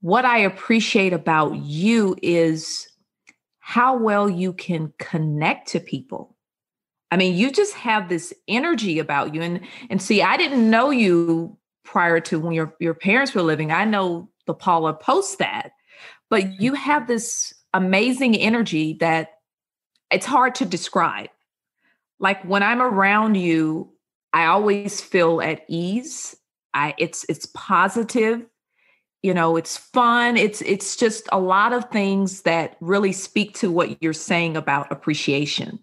what 0.00 0.24
I 0.24 0.38
appreciate 0.38 1.12
about 1.12 1.56
you 1.56 2.16
is 2.22 2.88
how 3.60 3.96
well 3.96 4.28
you 4.28 4.52
can 4.52 4.92
connect 4.98 5.68
to 5.68 5.80
people. 5.80 6.36
I 7.12 7.16
mean, 7.16 7.36
you 7.36 7.52
just 7.52 7.74
have 7.74 8.08
this 8.08 8.32
energy 8.48 8.98
about 8.98 9.34
you. 9.34 9.42
And 9.42 9.60
and 9.90 10.00
see, 10.00 10.22
I 10.22 10.36
didn't 10.36 10.68
know 10.68 10.90
you 10.90 11.56
prior 11.84 12.20
to 12.20 12.40
when 12.40 12.52
your, 12.52 12.74
your 12.80 12.94
parents 12.94 13.34
were 13.34 13.42
living. 13.42 13.70
I 13.70 13.84
know 13.84 14.28
the 14.46 14.54
Paula 14.54 14.94
post 14.94 15.38
that, 15.38 15.72
but 16.32 16.44
mm-hmm. 16.44 16.62
you 16.62 16.72
have 16.72 17.06
this 17.06 17.52
amazing 17.74 18.34
energy 18.34 18.94
that 19.00 19.34
it's 20.10 20.24
hard 20.24 20.54
to 20.54 20.64
describe. 20.64 21.28
Like 22.18 22.42
when 22.44 22.62
I'm 22.62 22.80
around 22.80 23.34
you, 23.34 23.92
I 24.32 24.46
always 24.46 25.02
feel 25.02 25.42
at 25.42 25.60
ease. 25.68 26.34
I 26.72 26.94
it's 26.96 27.26
it's 27.28 27.44
positive 27.54 28.46
you 29.22 29.34
know 29.34 29.56
it's 29.56 29.76
fun 29.76 30.38
it's 30.38 30.62
it's 30.62 30.96
just 30.96 31.28
a 31.32 31.38
lot 31.38 31.74
of 31.74 31.90
things 31.90 32.42
that 32.42 32.76
really 32.80 33.12
speak 33.12 33.54
to 33.58 33.70
what 33.70 34.02
you're 34.02 34.14
saying 34.14 34.56
about 34.56 34.90
appreciation 34.90 35.78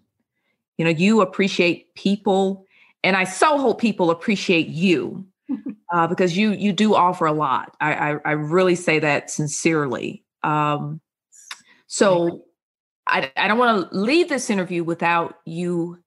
you 0.78 0.84
know 0.84 0.90
you 0.90 1.20
appreciate 1.20 1.94
people 1.94 2.66
and 3.04 3.16
i 3.16 3.22
so 3.22 3.56
hope 3.56 3.80
people 3.80 4.10
appreciate 4.10 4.66
you 4.66 5.24
uh, 5.94 6.08
because 6.08 6.36
you 6.36 6.50
you 6.50 6.72
do 6.72 6.94
offer 6.96 7.24
a 7.24 7.32
lot 7.32 7.76
I, 7.80 7.94
I, 7.94 8.18
I 8.24 8.30
really 8.32 8.74
say 8.74 8.98
that 8.98 9.30
sincerely 9.30 10.24
um, 10.42 11.00
so 11.86 12.44
I, 13.06 13.30
I 13.36 13.48
don't 13.48 13.58
want 13.58 13.90
to 13.90 13.96
leave 13.96 14.28
this 14.28 14.50
interview 14.50 14.84
without 14.84 15.38
you 15.44 15.98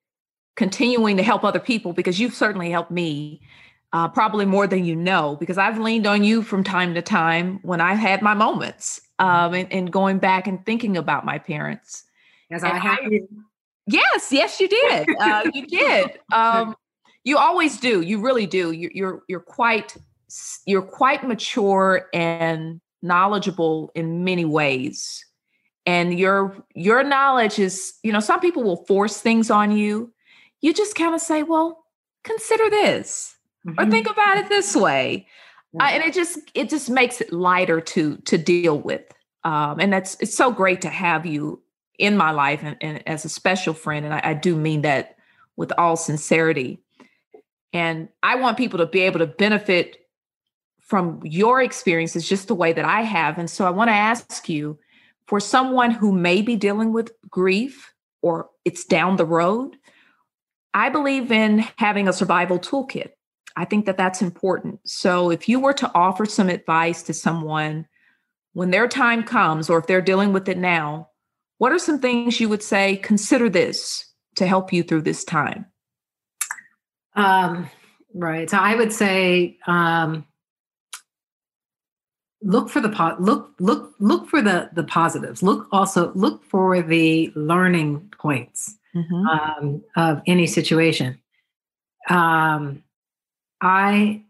continuing 0.55 1.17
to 1.17 1.23
help 1.23 1.43
other 1.43 1.59
people 1.59 1.93
because 1.93 2.19
you've 2.19 2.33
certainly 2.33 2.69
helped 2.69 2.91
me 2.91 3.41
uh, 3.91 4.07
probably 4.07 4.45
more 4.45 4.65
than 4.65 4.85
you 4.85 4.95
know, 4.95 5.35
because 5.39 5.57
I've 5.57 5.77
leaned 5.77 6.07
on 6.07 6.23
you 6.23 6.41
from 6.41 6.63
time 6.63 6.95
to 6.95 7.01
time 7.01 7.59
when 7.61 7.79
I 7.79 7.93
had 7.93 8.21
my 8.21 8.33
moments 8.33 9.01
um, 9.19 9.53
and, 9.53 9.71
and 9.71 9.91
going 9.91 10.17
back 10.17 10.47
and 10.47 10.65
thinking 10.65 10.97
about 10.97 11.25
my 11.25 11.37
parents. 11.37 12.03
As 12.51 12.63
I 12.63 12.77
have 12.77 12.99
Yes, 13.85 14.31
yes, 14.31 14.59
you 14.59 14.67
did. 14.67 15.09
Uh, 15.19 15.49
you 15.53 15.67
did. 15.67 16.19
Um, 16.31 16.75
you 17.23 17.37
always 17.37 17.79
do. 17.79 18.01
You 18.01 18.19
really 18.19 18.45
do. 18.45 18.71
You're, 18.71 18.91
you're 18.93 19.23
you're 19.27 19.39
quite 19.39 19.95
you're 20.65 20.81
quite 20.81 21.25
mature 21.25 22.07
and 22.13 22.81
knowledgeable 23.03 23.91
in 23.93 24.23
many 24.23 24.45
ways. 24.45 25.25
And 25.85 26.17
your 26.17 26.55
your 26.73 27.03
knowledge 27.03 27.59
is, 27.59 27.93
you 28.03 28.11
know, 28.11 28.21
some 28.21 28.39
people 28.39 28.63
will 28.63 28.85
force 28.85 29.19
things 29.19 29.51
on 29.51 29.75
you. 29.75 30.13
You 30.61 30.73
just 30.73 30.95
kind 30.95 31.13
of 31.13 31.21
say, 31.21 31.43
well, 31.43 31.83
consider 32.23 32.69
this 32.69 33.35
mm-hmm. 33.65 33.79
or 33.79 33.89
think 33.89 34.09
about 34.09 34.37
it 34.37 34.49
this 34.49 34.75
way 34.75 35.27
uh, 35.79 35.87
and 35.91 36.03
it 36.03 36.13
just 36.13 36.39
it 36.53 36.69
just 36.69 36.89
makes 36.89 37.21
it 37.21 37.31
lighter 37.31 37.81
to 37.81 38.17
to 38.17 38.37
deal 38.37 38.79
with 38.79 39.01
um, 39.43 39.79
and 39.79 39.91
that's 39.91 40.15
it's 40.19 40.35
so 40.35 40.51
great 40.51 40.81
to 40.81 40.89
have 40.89 41.25
you 41.25 41.61
in 41.99 42.17
my 42.17 42.31
life 42.31 42.61
and, 42.63 42.77
and 42.81 43.07
as 43.07 43.25
a 43.25 43.29
special 43.29 43.73
friend 43.73 44.05
and 44.05 44.13
I, 44.13 44.21
I 44.23 44.33
do 44.33 44.55
mean 44.55 44.81
that 44.81 45.17
with 45.55 45.71
all 45.77 45.95
sincerity 45.95 46.79
and 47.71 48.09
i 48.21 48.35
want 48.35 48.57
people 48.57 48.79
to 48.79 48.85
be 48.85 49.01
able 49.01 49.19
to 49.19 49.27
benefit 49.27 50.02
from 50.93 51.19
your 51.23 51.59
experiences 51.59 52.29
just 52.29 52.47
the 52.47 52.53
way 52.53 52.71
that 52.71 52.85
i 52.85 53.01
have 53.01 53.39
and 53.39 53.49
so 53.49 53.65
i 53.65 53.69
want 53.71 53.87
to 53.87 53.95
ask 53.95 54.47
you 54.47 54.77
for 55.25 55.39
someone 55.39 55.89
who 55.89 56.11
may 56.11 56.39
be 56.39 56.55
dealing 56.55 56.93
with 56.93 57.11
grief 57.31 57.91
or 58.21 58.47
it's 58.63 58.85
down 58.85 59.15
the 59.15 59.25
road 59.25 59.75
i 60.75 60.89
believe 60.89 61.31
in 61.31 61.65
having 61.77 62.07
a 62.07 62.13
survival 62.13 62.59
toolkit 62.59 63.09
I 63.55 63.65
think 63.65 63.85
that 63.85 63.97
that's 63.97 64.23
important. 64.23 64.79
So 64.83 65.29
if 65.29 65.47
you 65.47 65.59
were 65.59 65.73
to 65.73 65.91
offer 65.93 66.25
some 66.25 66.49
advice 66.49 67.03
to 67.03 67.13
someone 67.13 67.85
when 68.53 68.71
their 68.71 68.87
time 68.87 69.21
comes, 69.21 69.69
or 69.69 69.77
if 69.77 69.85
they're 69.85 70.01
dealing 70.01 70.33
with 70.33 70.49
it 70.49 70.57
now, 70.57 71.09
what 71.59 71.71
are 71.71 71.77
some 71.77 71.99
things 71.99 72.39
you 72.39 72.49
would 72.49 72.63
say, 72.63 72.97
consider 72.97 73.51
this 73.51 74.11
to 74.37 74.47
help 74.47 74.73
you 74.73 74.81
through 74.81 75.03
this 75.03 75.23
time? 75.23 75.67
Um, 77.15 77.69
Right. 78.13 78.49
So 78.49 78.57
I 78.57 78.75
would 78.75 78.93
say 78.93 79.57
um, 79.65 80.25
look 82.43 82.69
for 82.69 82.81
the 82.81 82.89
po- 82.89 83.15
look 83.19 83.53
look 83.59 83.93
look 83.99 84.27
for 84.27 84.41
the 84.41 84.69
the 84.73 84.83
positives. 84.83 85.41
Look 85.41 85.67
also 85.71 86.11
look 86.13 86.43
for 86.43 86.81
the 86.81 87.31
learning 87.35 88.11
points 88.17 88.77
mm-hmm. 88.95 89.27
um, 89.27 89.83
of 89.95 90.21
any 90.27 90.47
situation. 90.47 91.19
Um, 92.09 92.83
I 93.61 94.23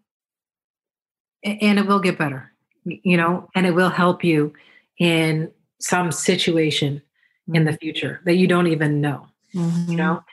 and 1.43 1.79
it 1.79 1.87
will 1.87 1.99
get 1.99 2.17
better, 2.17 2.51
you 2.85 3.17
know, 3.17 3.49
and 3.55 3.65
it 3.65 3.71
will 3.71 3.89
help 3.89 4.23
you 4.23 4.53
in 4.99 5.51
some 5.79 6.11
situation 6.11 6.95
mm-hmm. 6.95 7.55
in 7.55 7.65
the 7.65 7.77
future 7.77 8.21
that 8.25 8.35
you 8.35 8.47
don't 8.47 8.67
even 8.67 9.01
know. 9.01 9.27
Mm-hmm. 9.53 9.91
You 9.91 9.97
know, 9.97 10.23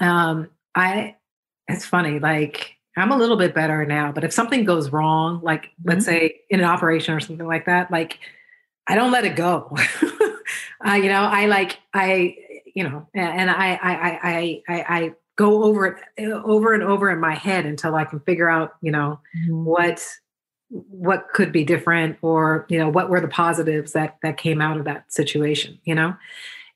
um, 0.00 0.48
I 0.74 1.16
it's 1.66 1.84
funny, 1.84 2.18
like 2.18 2.77
I'm 2.98 3.12
a 3.12 3.16
little 3.16 3.36
bit 3.36 3.54
better 3.54 3.84
now, 3.84 4.12
but 4.12 4.24
if 4.24 4.32
something 4.32 4.64
goes 4.64 4.90
wrong, 4.90 5.40
like 5.42 5.64
mm-hmm. 5.64 5.90
let's 5.90 6.04
say 6.04 6.40
in 6.50 6.60
an 6.60 6.66
operation 6.66 7.14
or 7.14 7.20
something 7.20 7.46
like 7.46 7.66
that, 7.66 7.90
like 7.90 8.18
I 8.86 8.94
don't 8.94 9.12
let 9.12 9.24
it 9.24 9.36
go. 9.36 9.76
uh, 10.86 10.94
you 10.94 11.08
know, 11.08 11.22
I 11.22 11.46
like 11.46 11.78
I, 11.92 12.36
you 12.74 12.84
know, 12.84 13.06
and 13.14 13.50
I 13.50 13.74
I 13.74 13.92
I 13.92 14.62
I 14.68 14.84
I 14.88 15.14
go 15.36 15.62
over 15.64 15.86
it 15.86 16.28
uh, 16.28 16.42
over 16.42 16.74
and 16.74 16.82
over 16.82 17.10
in 17.10 17.20
my 17.20 17.34
head 17.34 17.66
until 17.66 17.94
I 17.94 18.04
can 18.04 18.20
figure 18.20 18.48
out, 18.48 18.72
you 18.80 18.90
know, 18.90 19.20
mm-hmm. 19.36 19.64
what 19.64 20.04
what 20.70 21.28
could 21.32 21.50
be 21.50 21.64
different 21.64 22.18
or 22.20 22.66
you 22.68 22.78
know 22.78 22.88
what 22.90 23.08
were 23.08 23.20
the 23.20 23.28
positives 23.28 23.92
that 23.92 24.18
that 24.22 24.36
came 24.36 24.60
out 24.60 24.76
of 24.76 24.84
that 24.84 25.10
situation 25.10 25.78
you 25.84 25.94
know 25.94 26.14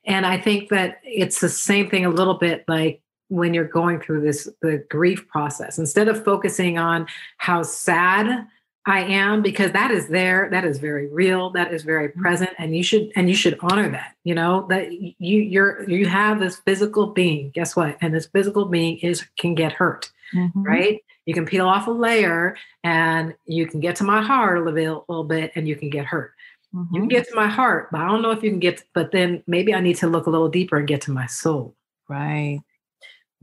and 0.03 0.25
i 0.25 0.35
think 0.35 0.69
that 0.69 0.99
it's 1.03 1.41
the 1.41 1.49
same 1.49 1.87
thing 1.91 2.03
a 2.03 2.09
little 2.09 2.33
bit 2.33 2.63
like 2.67 3.02
when 3.33 3.53
you're 3.53 3.65
going 3.65 3.99
through 3.99 4.21
this 4.21 4.47
the 4.61 4.85
grief 4.89 5.27
process 5.27 5.79
instead 5.79 6.07
of 6.07 6.23
focusing 6.23 6.77
on 6.77 7.07
how 7.37 7.63
sad 7.63 8.45
i 8.85 9.01
am 9.01 9.41
because 9.41 9.71
that 9.71 9.89
is 9.89 10.07
there 10.07 10.49
that 10.51 10.63
is 10.63 10.77
very 10.77 11.07
real 11.07 11.49
that 11.49 11.73
is 11.73 11.81
very 11.81 12.09
mm-hmm. 12.09 12.21
present 12.21 12.51
and 12.59 12.77
you 12.77 12.83
should 12.83 13.11
and 13.15 13.27
you 13.29 13.35
should 13.35 13.57
honor 13.61 13.89
that 13.89 14.15
you 14.23 14.35
know 14.35 14.67
that 14.69 14.91
you 14.91 15.15
you're 15.39 15.89
you 15.89 16.05
have 16.05 16.39
this 16.39 16.57
physical 16.57 17.07
being 17.07 17.49
guess 17.55 17.75
what 17.75 17.97
and 18.01 18.13
this 18.13 18.27
physical 18.27 18.65
being 18.65 18.99
is 18.99 19.25
can 19.37 19.55
get 19.55 19.71
hurt 19.71 20.11
mm-hmm. 20.35 20.61
right 20.61 21.03
you 21.25 21.33
can 21.33 21.45
peel 21.45 21.67
off 21.67 21.87
a 21.87 21.91
layer 21.91 22.55
and 22.83 23.33
you 23.45 23.65
can 23.65 23.79
get 23.79 23.95
to 23.95 24.03
my 24.03 24.21
heart 24.21 24.59
a 24.59 24.61
little 24.61 25.05
little 25.09 25.23
bit 25.23 25.51
and 25.55 25.67
you 25.67 25.75
can 25.75 25.89
get 25.89 26.05
hurt 26.05 26.33
mm-hmm. 26.71 26.93
you 26.93 27.01
can 27.01 27.09
mm-hmm. 27.09 27.17
get 27.17 27.27
to 27.27 27.35
my 27.35 27.47
heart 27.47 27.89
but 27.91 27.99
i 27.99 28.07
don't 28.07 28.21
know 28.21 28.31
if 28.31 28.43
you 28.43 28.51
can 28.51 28.59
get 28.59 28.83
but 28.93 29.11
then 29.11 29.41
maybe 29.47 29.73
i 29.73 29.79
need 29.79 29.95
to 29.95 30.07
look 30.07 30.27
a 30.27 30.29
little 30.29 30.49
deeper 30.49 30.77
and 30.77 30.87
get 30.87 31.01
to 31.01 31.11
my 31.11 31.25
soul 31.25 31.75
right 32.07 32.61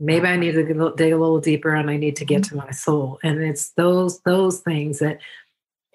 maybe 0.01 0.27
i 0.27 0.35
need 0.35 0.53
to 0.53 0.63
dig 0.95 1.13
a 1.13 1.17
little 1.17 1.39
deeper 1.39 1.73
and 1.73 1.89
i 1.89 1.95
need 1.95 2.15
to 2.15 2.25
get 2.25 2.41
mm-hmm. 2.41 2.57
to 2.57 2.65
my 2.65 2.71
soul 2.71 3.19
and 3.23 3.41
it's 3.41 3.71
those 3.71 4.19
those 4.21 4.59
things 4.59 4.99
that 4.99 5.19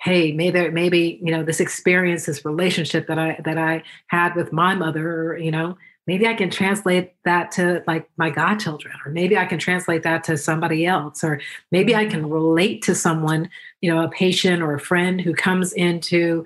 hey 0.00 0.32
maybe 0.32 0.70
maybe 0.70 1.18
you 1.22 1.32
know 1.32 1.42
this 1.42 1.60
experience 1.60 2.26
this 2.26 2.44
relationship 2.44 3.06
that 3.08 3.18
i 3.18 3.38
that 3.44 3.58
i 3.58 3.82
had 4.08 4.34
with 4.34 4.52
my 4.52 4.74
mother 4.74 5.36
you 5.36 5.50
know 5.50 5.76
maybe 6.06 6.26
i 6.26 6.34
can 6.34 6.50
translate 6.50 7.14
that 7.24 7.50
to 7.50 7.82
like 7.86 8.08
my 8.16 8.30
godchildren 8.30 8.94
or 9.04 9.10
maybe 9.10 9.36
i 9.36 9.44
can 9.44 9.58
translate 9.58 10.02
that 10.02 10.22
to 10.22 10.36
somebody 10.36 10.86
else 10.86 11.24
or 11.24 11.40
maybe 11.72 11.94
i 11.94 12.06
can 12.06 12.28
relate 12.28 12.82
to 12.82 12.94
someone 12.94 13.48
you 13.80 13.92
know 13.92 14.02
a 14.02 14.08
patient 14.08 14.62
or 14.62 14.74
a 14.74 14.80
friend 14.80 15.20
who 15.20 15.34
comes 15.34 15.72
into 15.72 16.44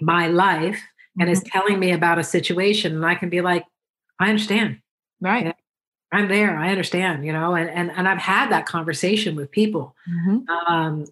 my 0.00 0.26
life 0.26 0.80
and 1.18 1.30
is 1.30 1.40
mm-hmm. 1.40 1.58
telling 1.58 1.78
me 1.78 1.92
about 1.92 2.18
a 2.18 2.24
situation 2.24 2.94
and 2.94 3.06
i 3.06 3.14
can 3.14 3.28
be 3.28 3.40
like 3.40 3.64
i 4.18 4.28
understand 4.28 4.78
right 5.20 5.54
I'm 6.16 6.28
there. 6.28 6.56
I 6.56 6.70
understand, 6.70 7.26
you 7.26 7.32
know, 7.32 7.54
and 7.54 7.68
and 7.68 7.90
and 7.92 8.08
I've 8.08 8.18
had 8.18 8.50
that 8.50 8.66
conversation 8.66 9.36
with 9.36 9.50
people, 9.50 9.94
mm-hmm. 10.08 10.48
um, 10.50 11.06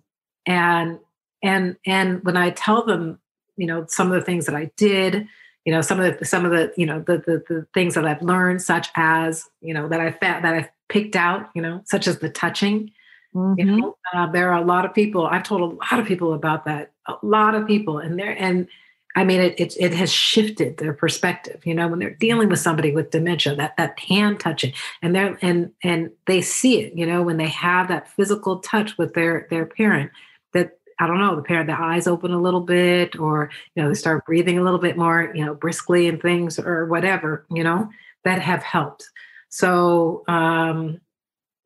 and 0.46 0.98
and 1.42 1.76
and 1.84 2.24
when 2.24 2.36
I 2.36 2.50
tell 2.50 2.84
them, 2.84 3.18
you 3.56 3.66
know, 3.66 3.84
some 3.88 4.10
of 4.10 4.14
the 4.14 4.24
things 4.24 4.46
that 4.46 4.54
I 4.54 4.70
did, 4.76 5.28
you 5.64 5.72
know, 5.72 5.82
some 5.82 6.00
of 6.00 6.18
the 6.18 6.24
some 6.24 6.44
of 6.44 6.52
the 6.52 6.72
you 6.76 6.86
know 6.86 7.00
the 7.00 7.18
the, 7.18 7.44
the 7.48 7.66
things 7.74 7.94
that 7.94 8.06
I've 8.06 8.22
learned, 8.22 8.62
such 8.62 8.88
as 8.96 9.44
you 9.60 9.74
know 9.74 9.88
that 9.88 10.00
I 10.00 10.16
that 10.20 10.44
I've 10.44 10.70
picked 10.88 11.16
out, 11.16 11.50
you 11.54 11.62
know, 11.62 11.82
such 11.84 12.06
as 12.06 12.18
the 12.18 12.30
touching. 12.30 12.90
Mm-hmm. 13.34 13.58
You 13.58 13.64
know, 13.64 13.96
uh, 14.14 14.30
there 14.30 14.52
are 14.52 14.62
a 14.62 14.64
lot 14.64 14.84
of 14.84 14.94
people. 14.94 15.26
I've 15.26 15.42
told 15.42 15.60
a 15.60 15.76
lot 15.76 15.98
of 15.98 16.06
people 16.06 16.34
about 16.34 16.64
that. 16.66 16.92
A 17.08 17.16
lot 17.22 17.54
of 17.54 17.66
people, 17.66 17.98
and 17.98 18.18
there 18.18 18.36
and 18.38 18.68
I 19.16 19.24
mean, 19.24 19.40
it, 19.40 19.58
it, 19.58 19.76
it 19.78 19.94
has 19.94 20.12
shifted 20.12 20.78
their 20.78 20.92
perspective. 20.92 21.64
You 21.64 21.74
know, 21.74 21.86
when 21.86 22.00
they're 22.00 22.14
dealing 22.14 22.48
with 22.48 22.58
somebody 22.58 22.92
with 22.92 23.10
dementia, 23.10 23.54
that 23.56 23.76
that 23.76 23.98
hand 23.98 24.40
touching, 24.40 24.72
and 25.02 25.14
they're 25.14 25.38
and 25.40 25.70
and 25.82 26.10
they 26.26 26.42
see 26.42 26.80
it. 26.80 26.94
You 26.96 27.06
know, 27.06 27.22
when 27.22 27.36
they 27.36 27.48
have 27.48 27.88
that 27.88 28.10
physical 28.10 28.58
touch 28.58 28.98
with 28.98 29.14
their 29.14 29.46
their 29.50 29.66
parent, 29.66 30.10
that 30.52 30.78
I 30.98 31.06
don't 31.06 31.18
know, 31.20 31.36
the 31.36 31.42
parent, 31.42 31.68
the 31.68 31.80
eyes 31.80 32.06
open 32.06 32.32
a 32.32 32.42
little 32.42 32.60
bit, 32.60 33.16
or 33.18 33.50
you 33.74 33.82
know, 33.82 33.88
they 33.88 33.94
start 33.94 34.26
breathing 34.26 34.58
a 34.58 34.64
little 34.64 34.80
bit 34.80 34.96
more, 34.96 35.30
you 35.34 35.44
know, 35.44 35.54
briskly 35.54 36.08
and 36.08 36.20
things, 36.20 36.58
or 36.58 36.86
whatever. 36.86 37.46
You 37.50 37.62
know, 37.62 37.88
that 38.24 38.40
have 38.40 38.64
helped. 38.64 39.08
So 39.48 40.24
um, 40.26 41.00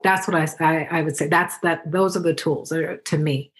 that's 0.03 0.29
what 0.29 0.37
I, 0.37 0.49
I 0.61 0.99
I 0.99 1.03
would 1.03 1.17
say. 1.17 1.29
That's 1.29 1.57
that. 1.61 1.91
Those 1.91 2.15
are 2.15 2.21
the 2.21 2.35
tools 2.35 2.69
to 2.69 3.19
me 3.19 3.53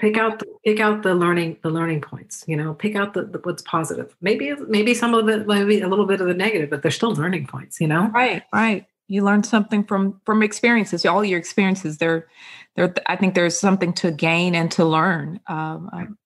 pick 0.00 0.16
out 0.16 0.38
the, 0.38 0.46
pick 0.64 0.80
out 0.80 1.02
the 1.02 1.14
learning 1.14 1.58
the 1.62 1.70
learning 1.70 2.00
points 2.00 2.44
you 2.48 2.56
know 2.56 2.74
pick 2.74 2.96
out 2.96 3.14
the, 3.14 3.24
the, 3.24 3.38
what's 3.42 3.62
positive. 3.62 4.16
Maybe 4.20 4.54
maybe 4.68 4.94
some 4.94 5.14
of 5.14 5.28
it 5.28 5.46
maybe 5.46 5.80
a 5.80 5.88
little 5.88 6.06
bit 6.06 6.20
of 6.20 6.26
the 6.26 6.34
negative 6.34 6.70
but 6.70 6.82
they're 6.82 6.90
still 6.90 7.14
learning 7.14 7.46
points 7.46 7.80
you 7.80 7.86
know? 7.86 8.08
Right 8.08 8.42
right. 8.52 8.86
You 9.08 9.24
learn 9.24 9.42
something 9.44 9.84
from 9.84 10.20
from 10.24 10.42
experiences. 10.42 11.04
All 11.04 11.24
your 11.24 11.38
experiences 11.38 11.98
there 11.98 12.28
there 12.76 12.94
i 13.06 13.16
think 13.16 13.34
there's 13.34 13.58
something 13.58 13.92
to 13.94 14.10
gain 14.10 14.54
and 14.54 14.70
to 14.72 14.84
learn. 14.84 15.40
Um, 15.46 15.90
um, 15.92 16.18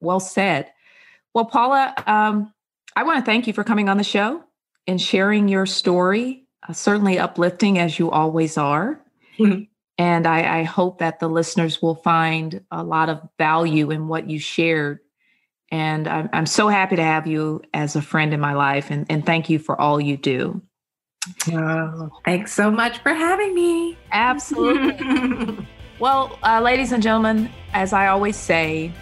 well 0.00 0.20
said. 0.20 0.70
Well 1.34 1.46
paula 1.46 1.94
um, 2.06 2.52
i 2.94 3.02
want 3.02 3.18
to 3.18 3.24
thank 3.24 3.46
you 3.46 3.52
for 3.52 3.64
coming 3.64 3.88
on 3.88 3.96
the 3.96 4.04
show 4.04 4.44
and 4.86 5.00
sharing 5.00 5.48
your 5.48 5.66
story 5.66 6.42
uh, 6.68 6.72
certainly 6.72 7.18
uplifting 7.18 7.78
as 7.78 7.98
you 7.98 8.10
always 8.10 8.56
are. 8.56 9.00
mm-hmm. 9.38 9.62
And 9.98 10.26
I, 10.26 10.60
I 10.60 10.62
hope 10.62 10.98
that 10.98 11.20
the 11.20 11.28
listeners 11.28 11.82
will 11.82 11.94
find 11.94 12.64
a 12.70 12.82
lot 12.82 13.08
of 13.08 13.20
value 13.38 13.90
in 13.90 14.08
what 14.08 14.28
you 14.28 14.38
shared. 14.38 15.00
And 15.70 16.08
I'm, 16.08 16.28
I'm 16.32 16.46
so 16.46 16.68
happy 16.68 16.96
to 16.96 17.02
have 17.02 17.26
you 17.26 17.62
as 17.72 17.94
a 17.96 18.02
friend 18.02 18.32
in 18.34 18.40
my 18.40 18.54
life. 18.54 18.90
And, 18.90 19.06
and 19.08 19.24
thank 19.24 19.50
you 19.50 19.58
for 19.58 19.80
all 19.80 20.00
you 20.00 20.16
do. 20.16 20.62
Oh, 21.52 22.10
thanks 22.24 22.52
so 22.52 22.70
much 22.70 22.98
for 22.98 23.14
having 23.14 23.54
me. 23.54 23.96
Absolutely. 24.12 25.66
well, 25.98 26.38
uh, 26.42 26.60
ladies 26.60 26.92
and 26.92 27.02
gentlemen, 27.02 27.50
as 27.74 27.92
I 27.92 28.08
always 28.08 28.36
say, 28.36 28.92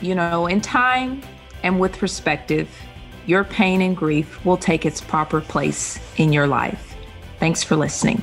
you 0.00 0.14
know, 0.14 0.46
in 0.46 0.60
time 0.60 1.22
and 1.62 1.78
with 1.78 1.98
perspective, 1.98 2.68
your 3.26 3.44
pain 3.44 3.82
and 3.82 3.96
grief 3.96 4.44
will 4.44 4.56
take 4.56 4.86
its 4.86 5.00
proper 5.00 5.40
place 5.40 6.00
in 6.16 6.32
your 6.32 6.46
life. 6.46 6.96
Thanks 7.38 7.62
for 7.62 7.76
listening. 7.76 8.22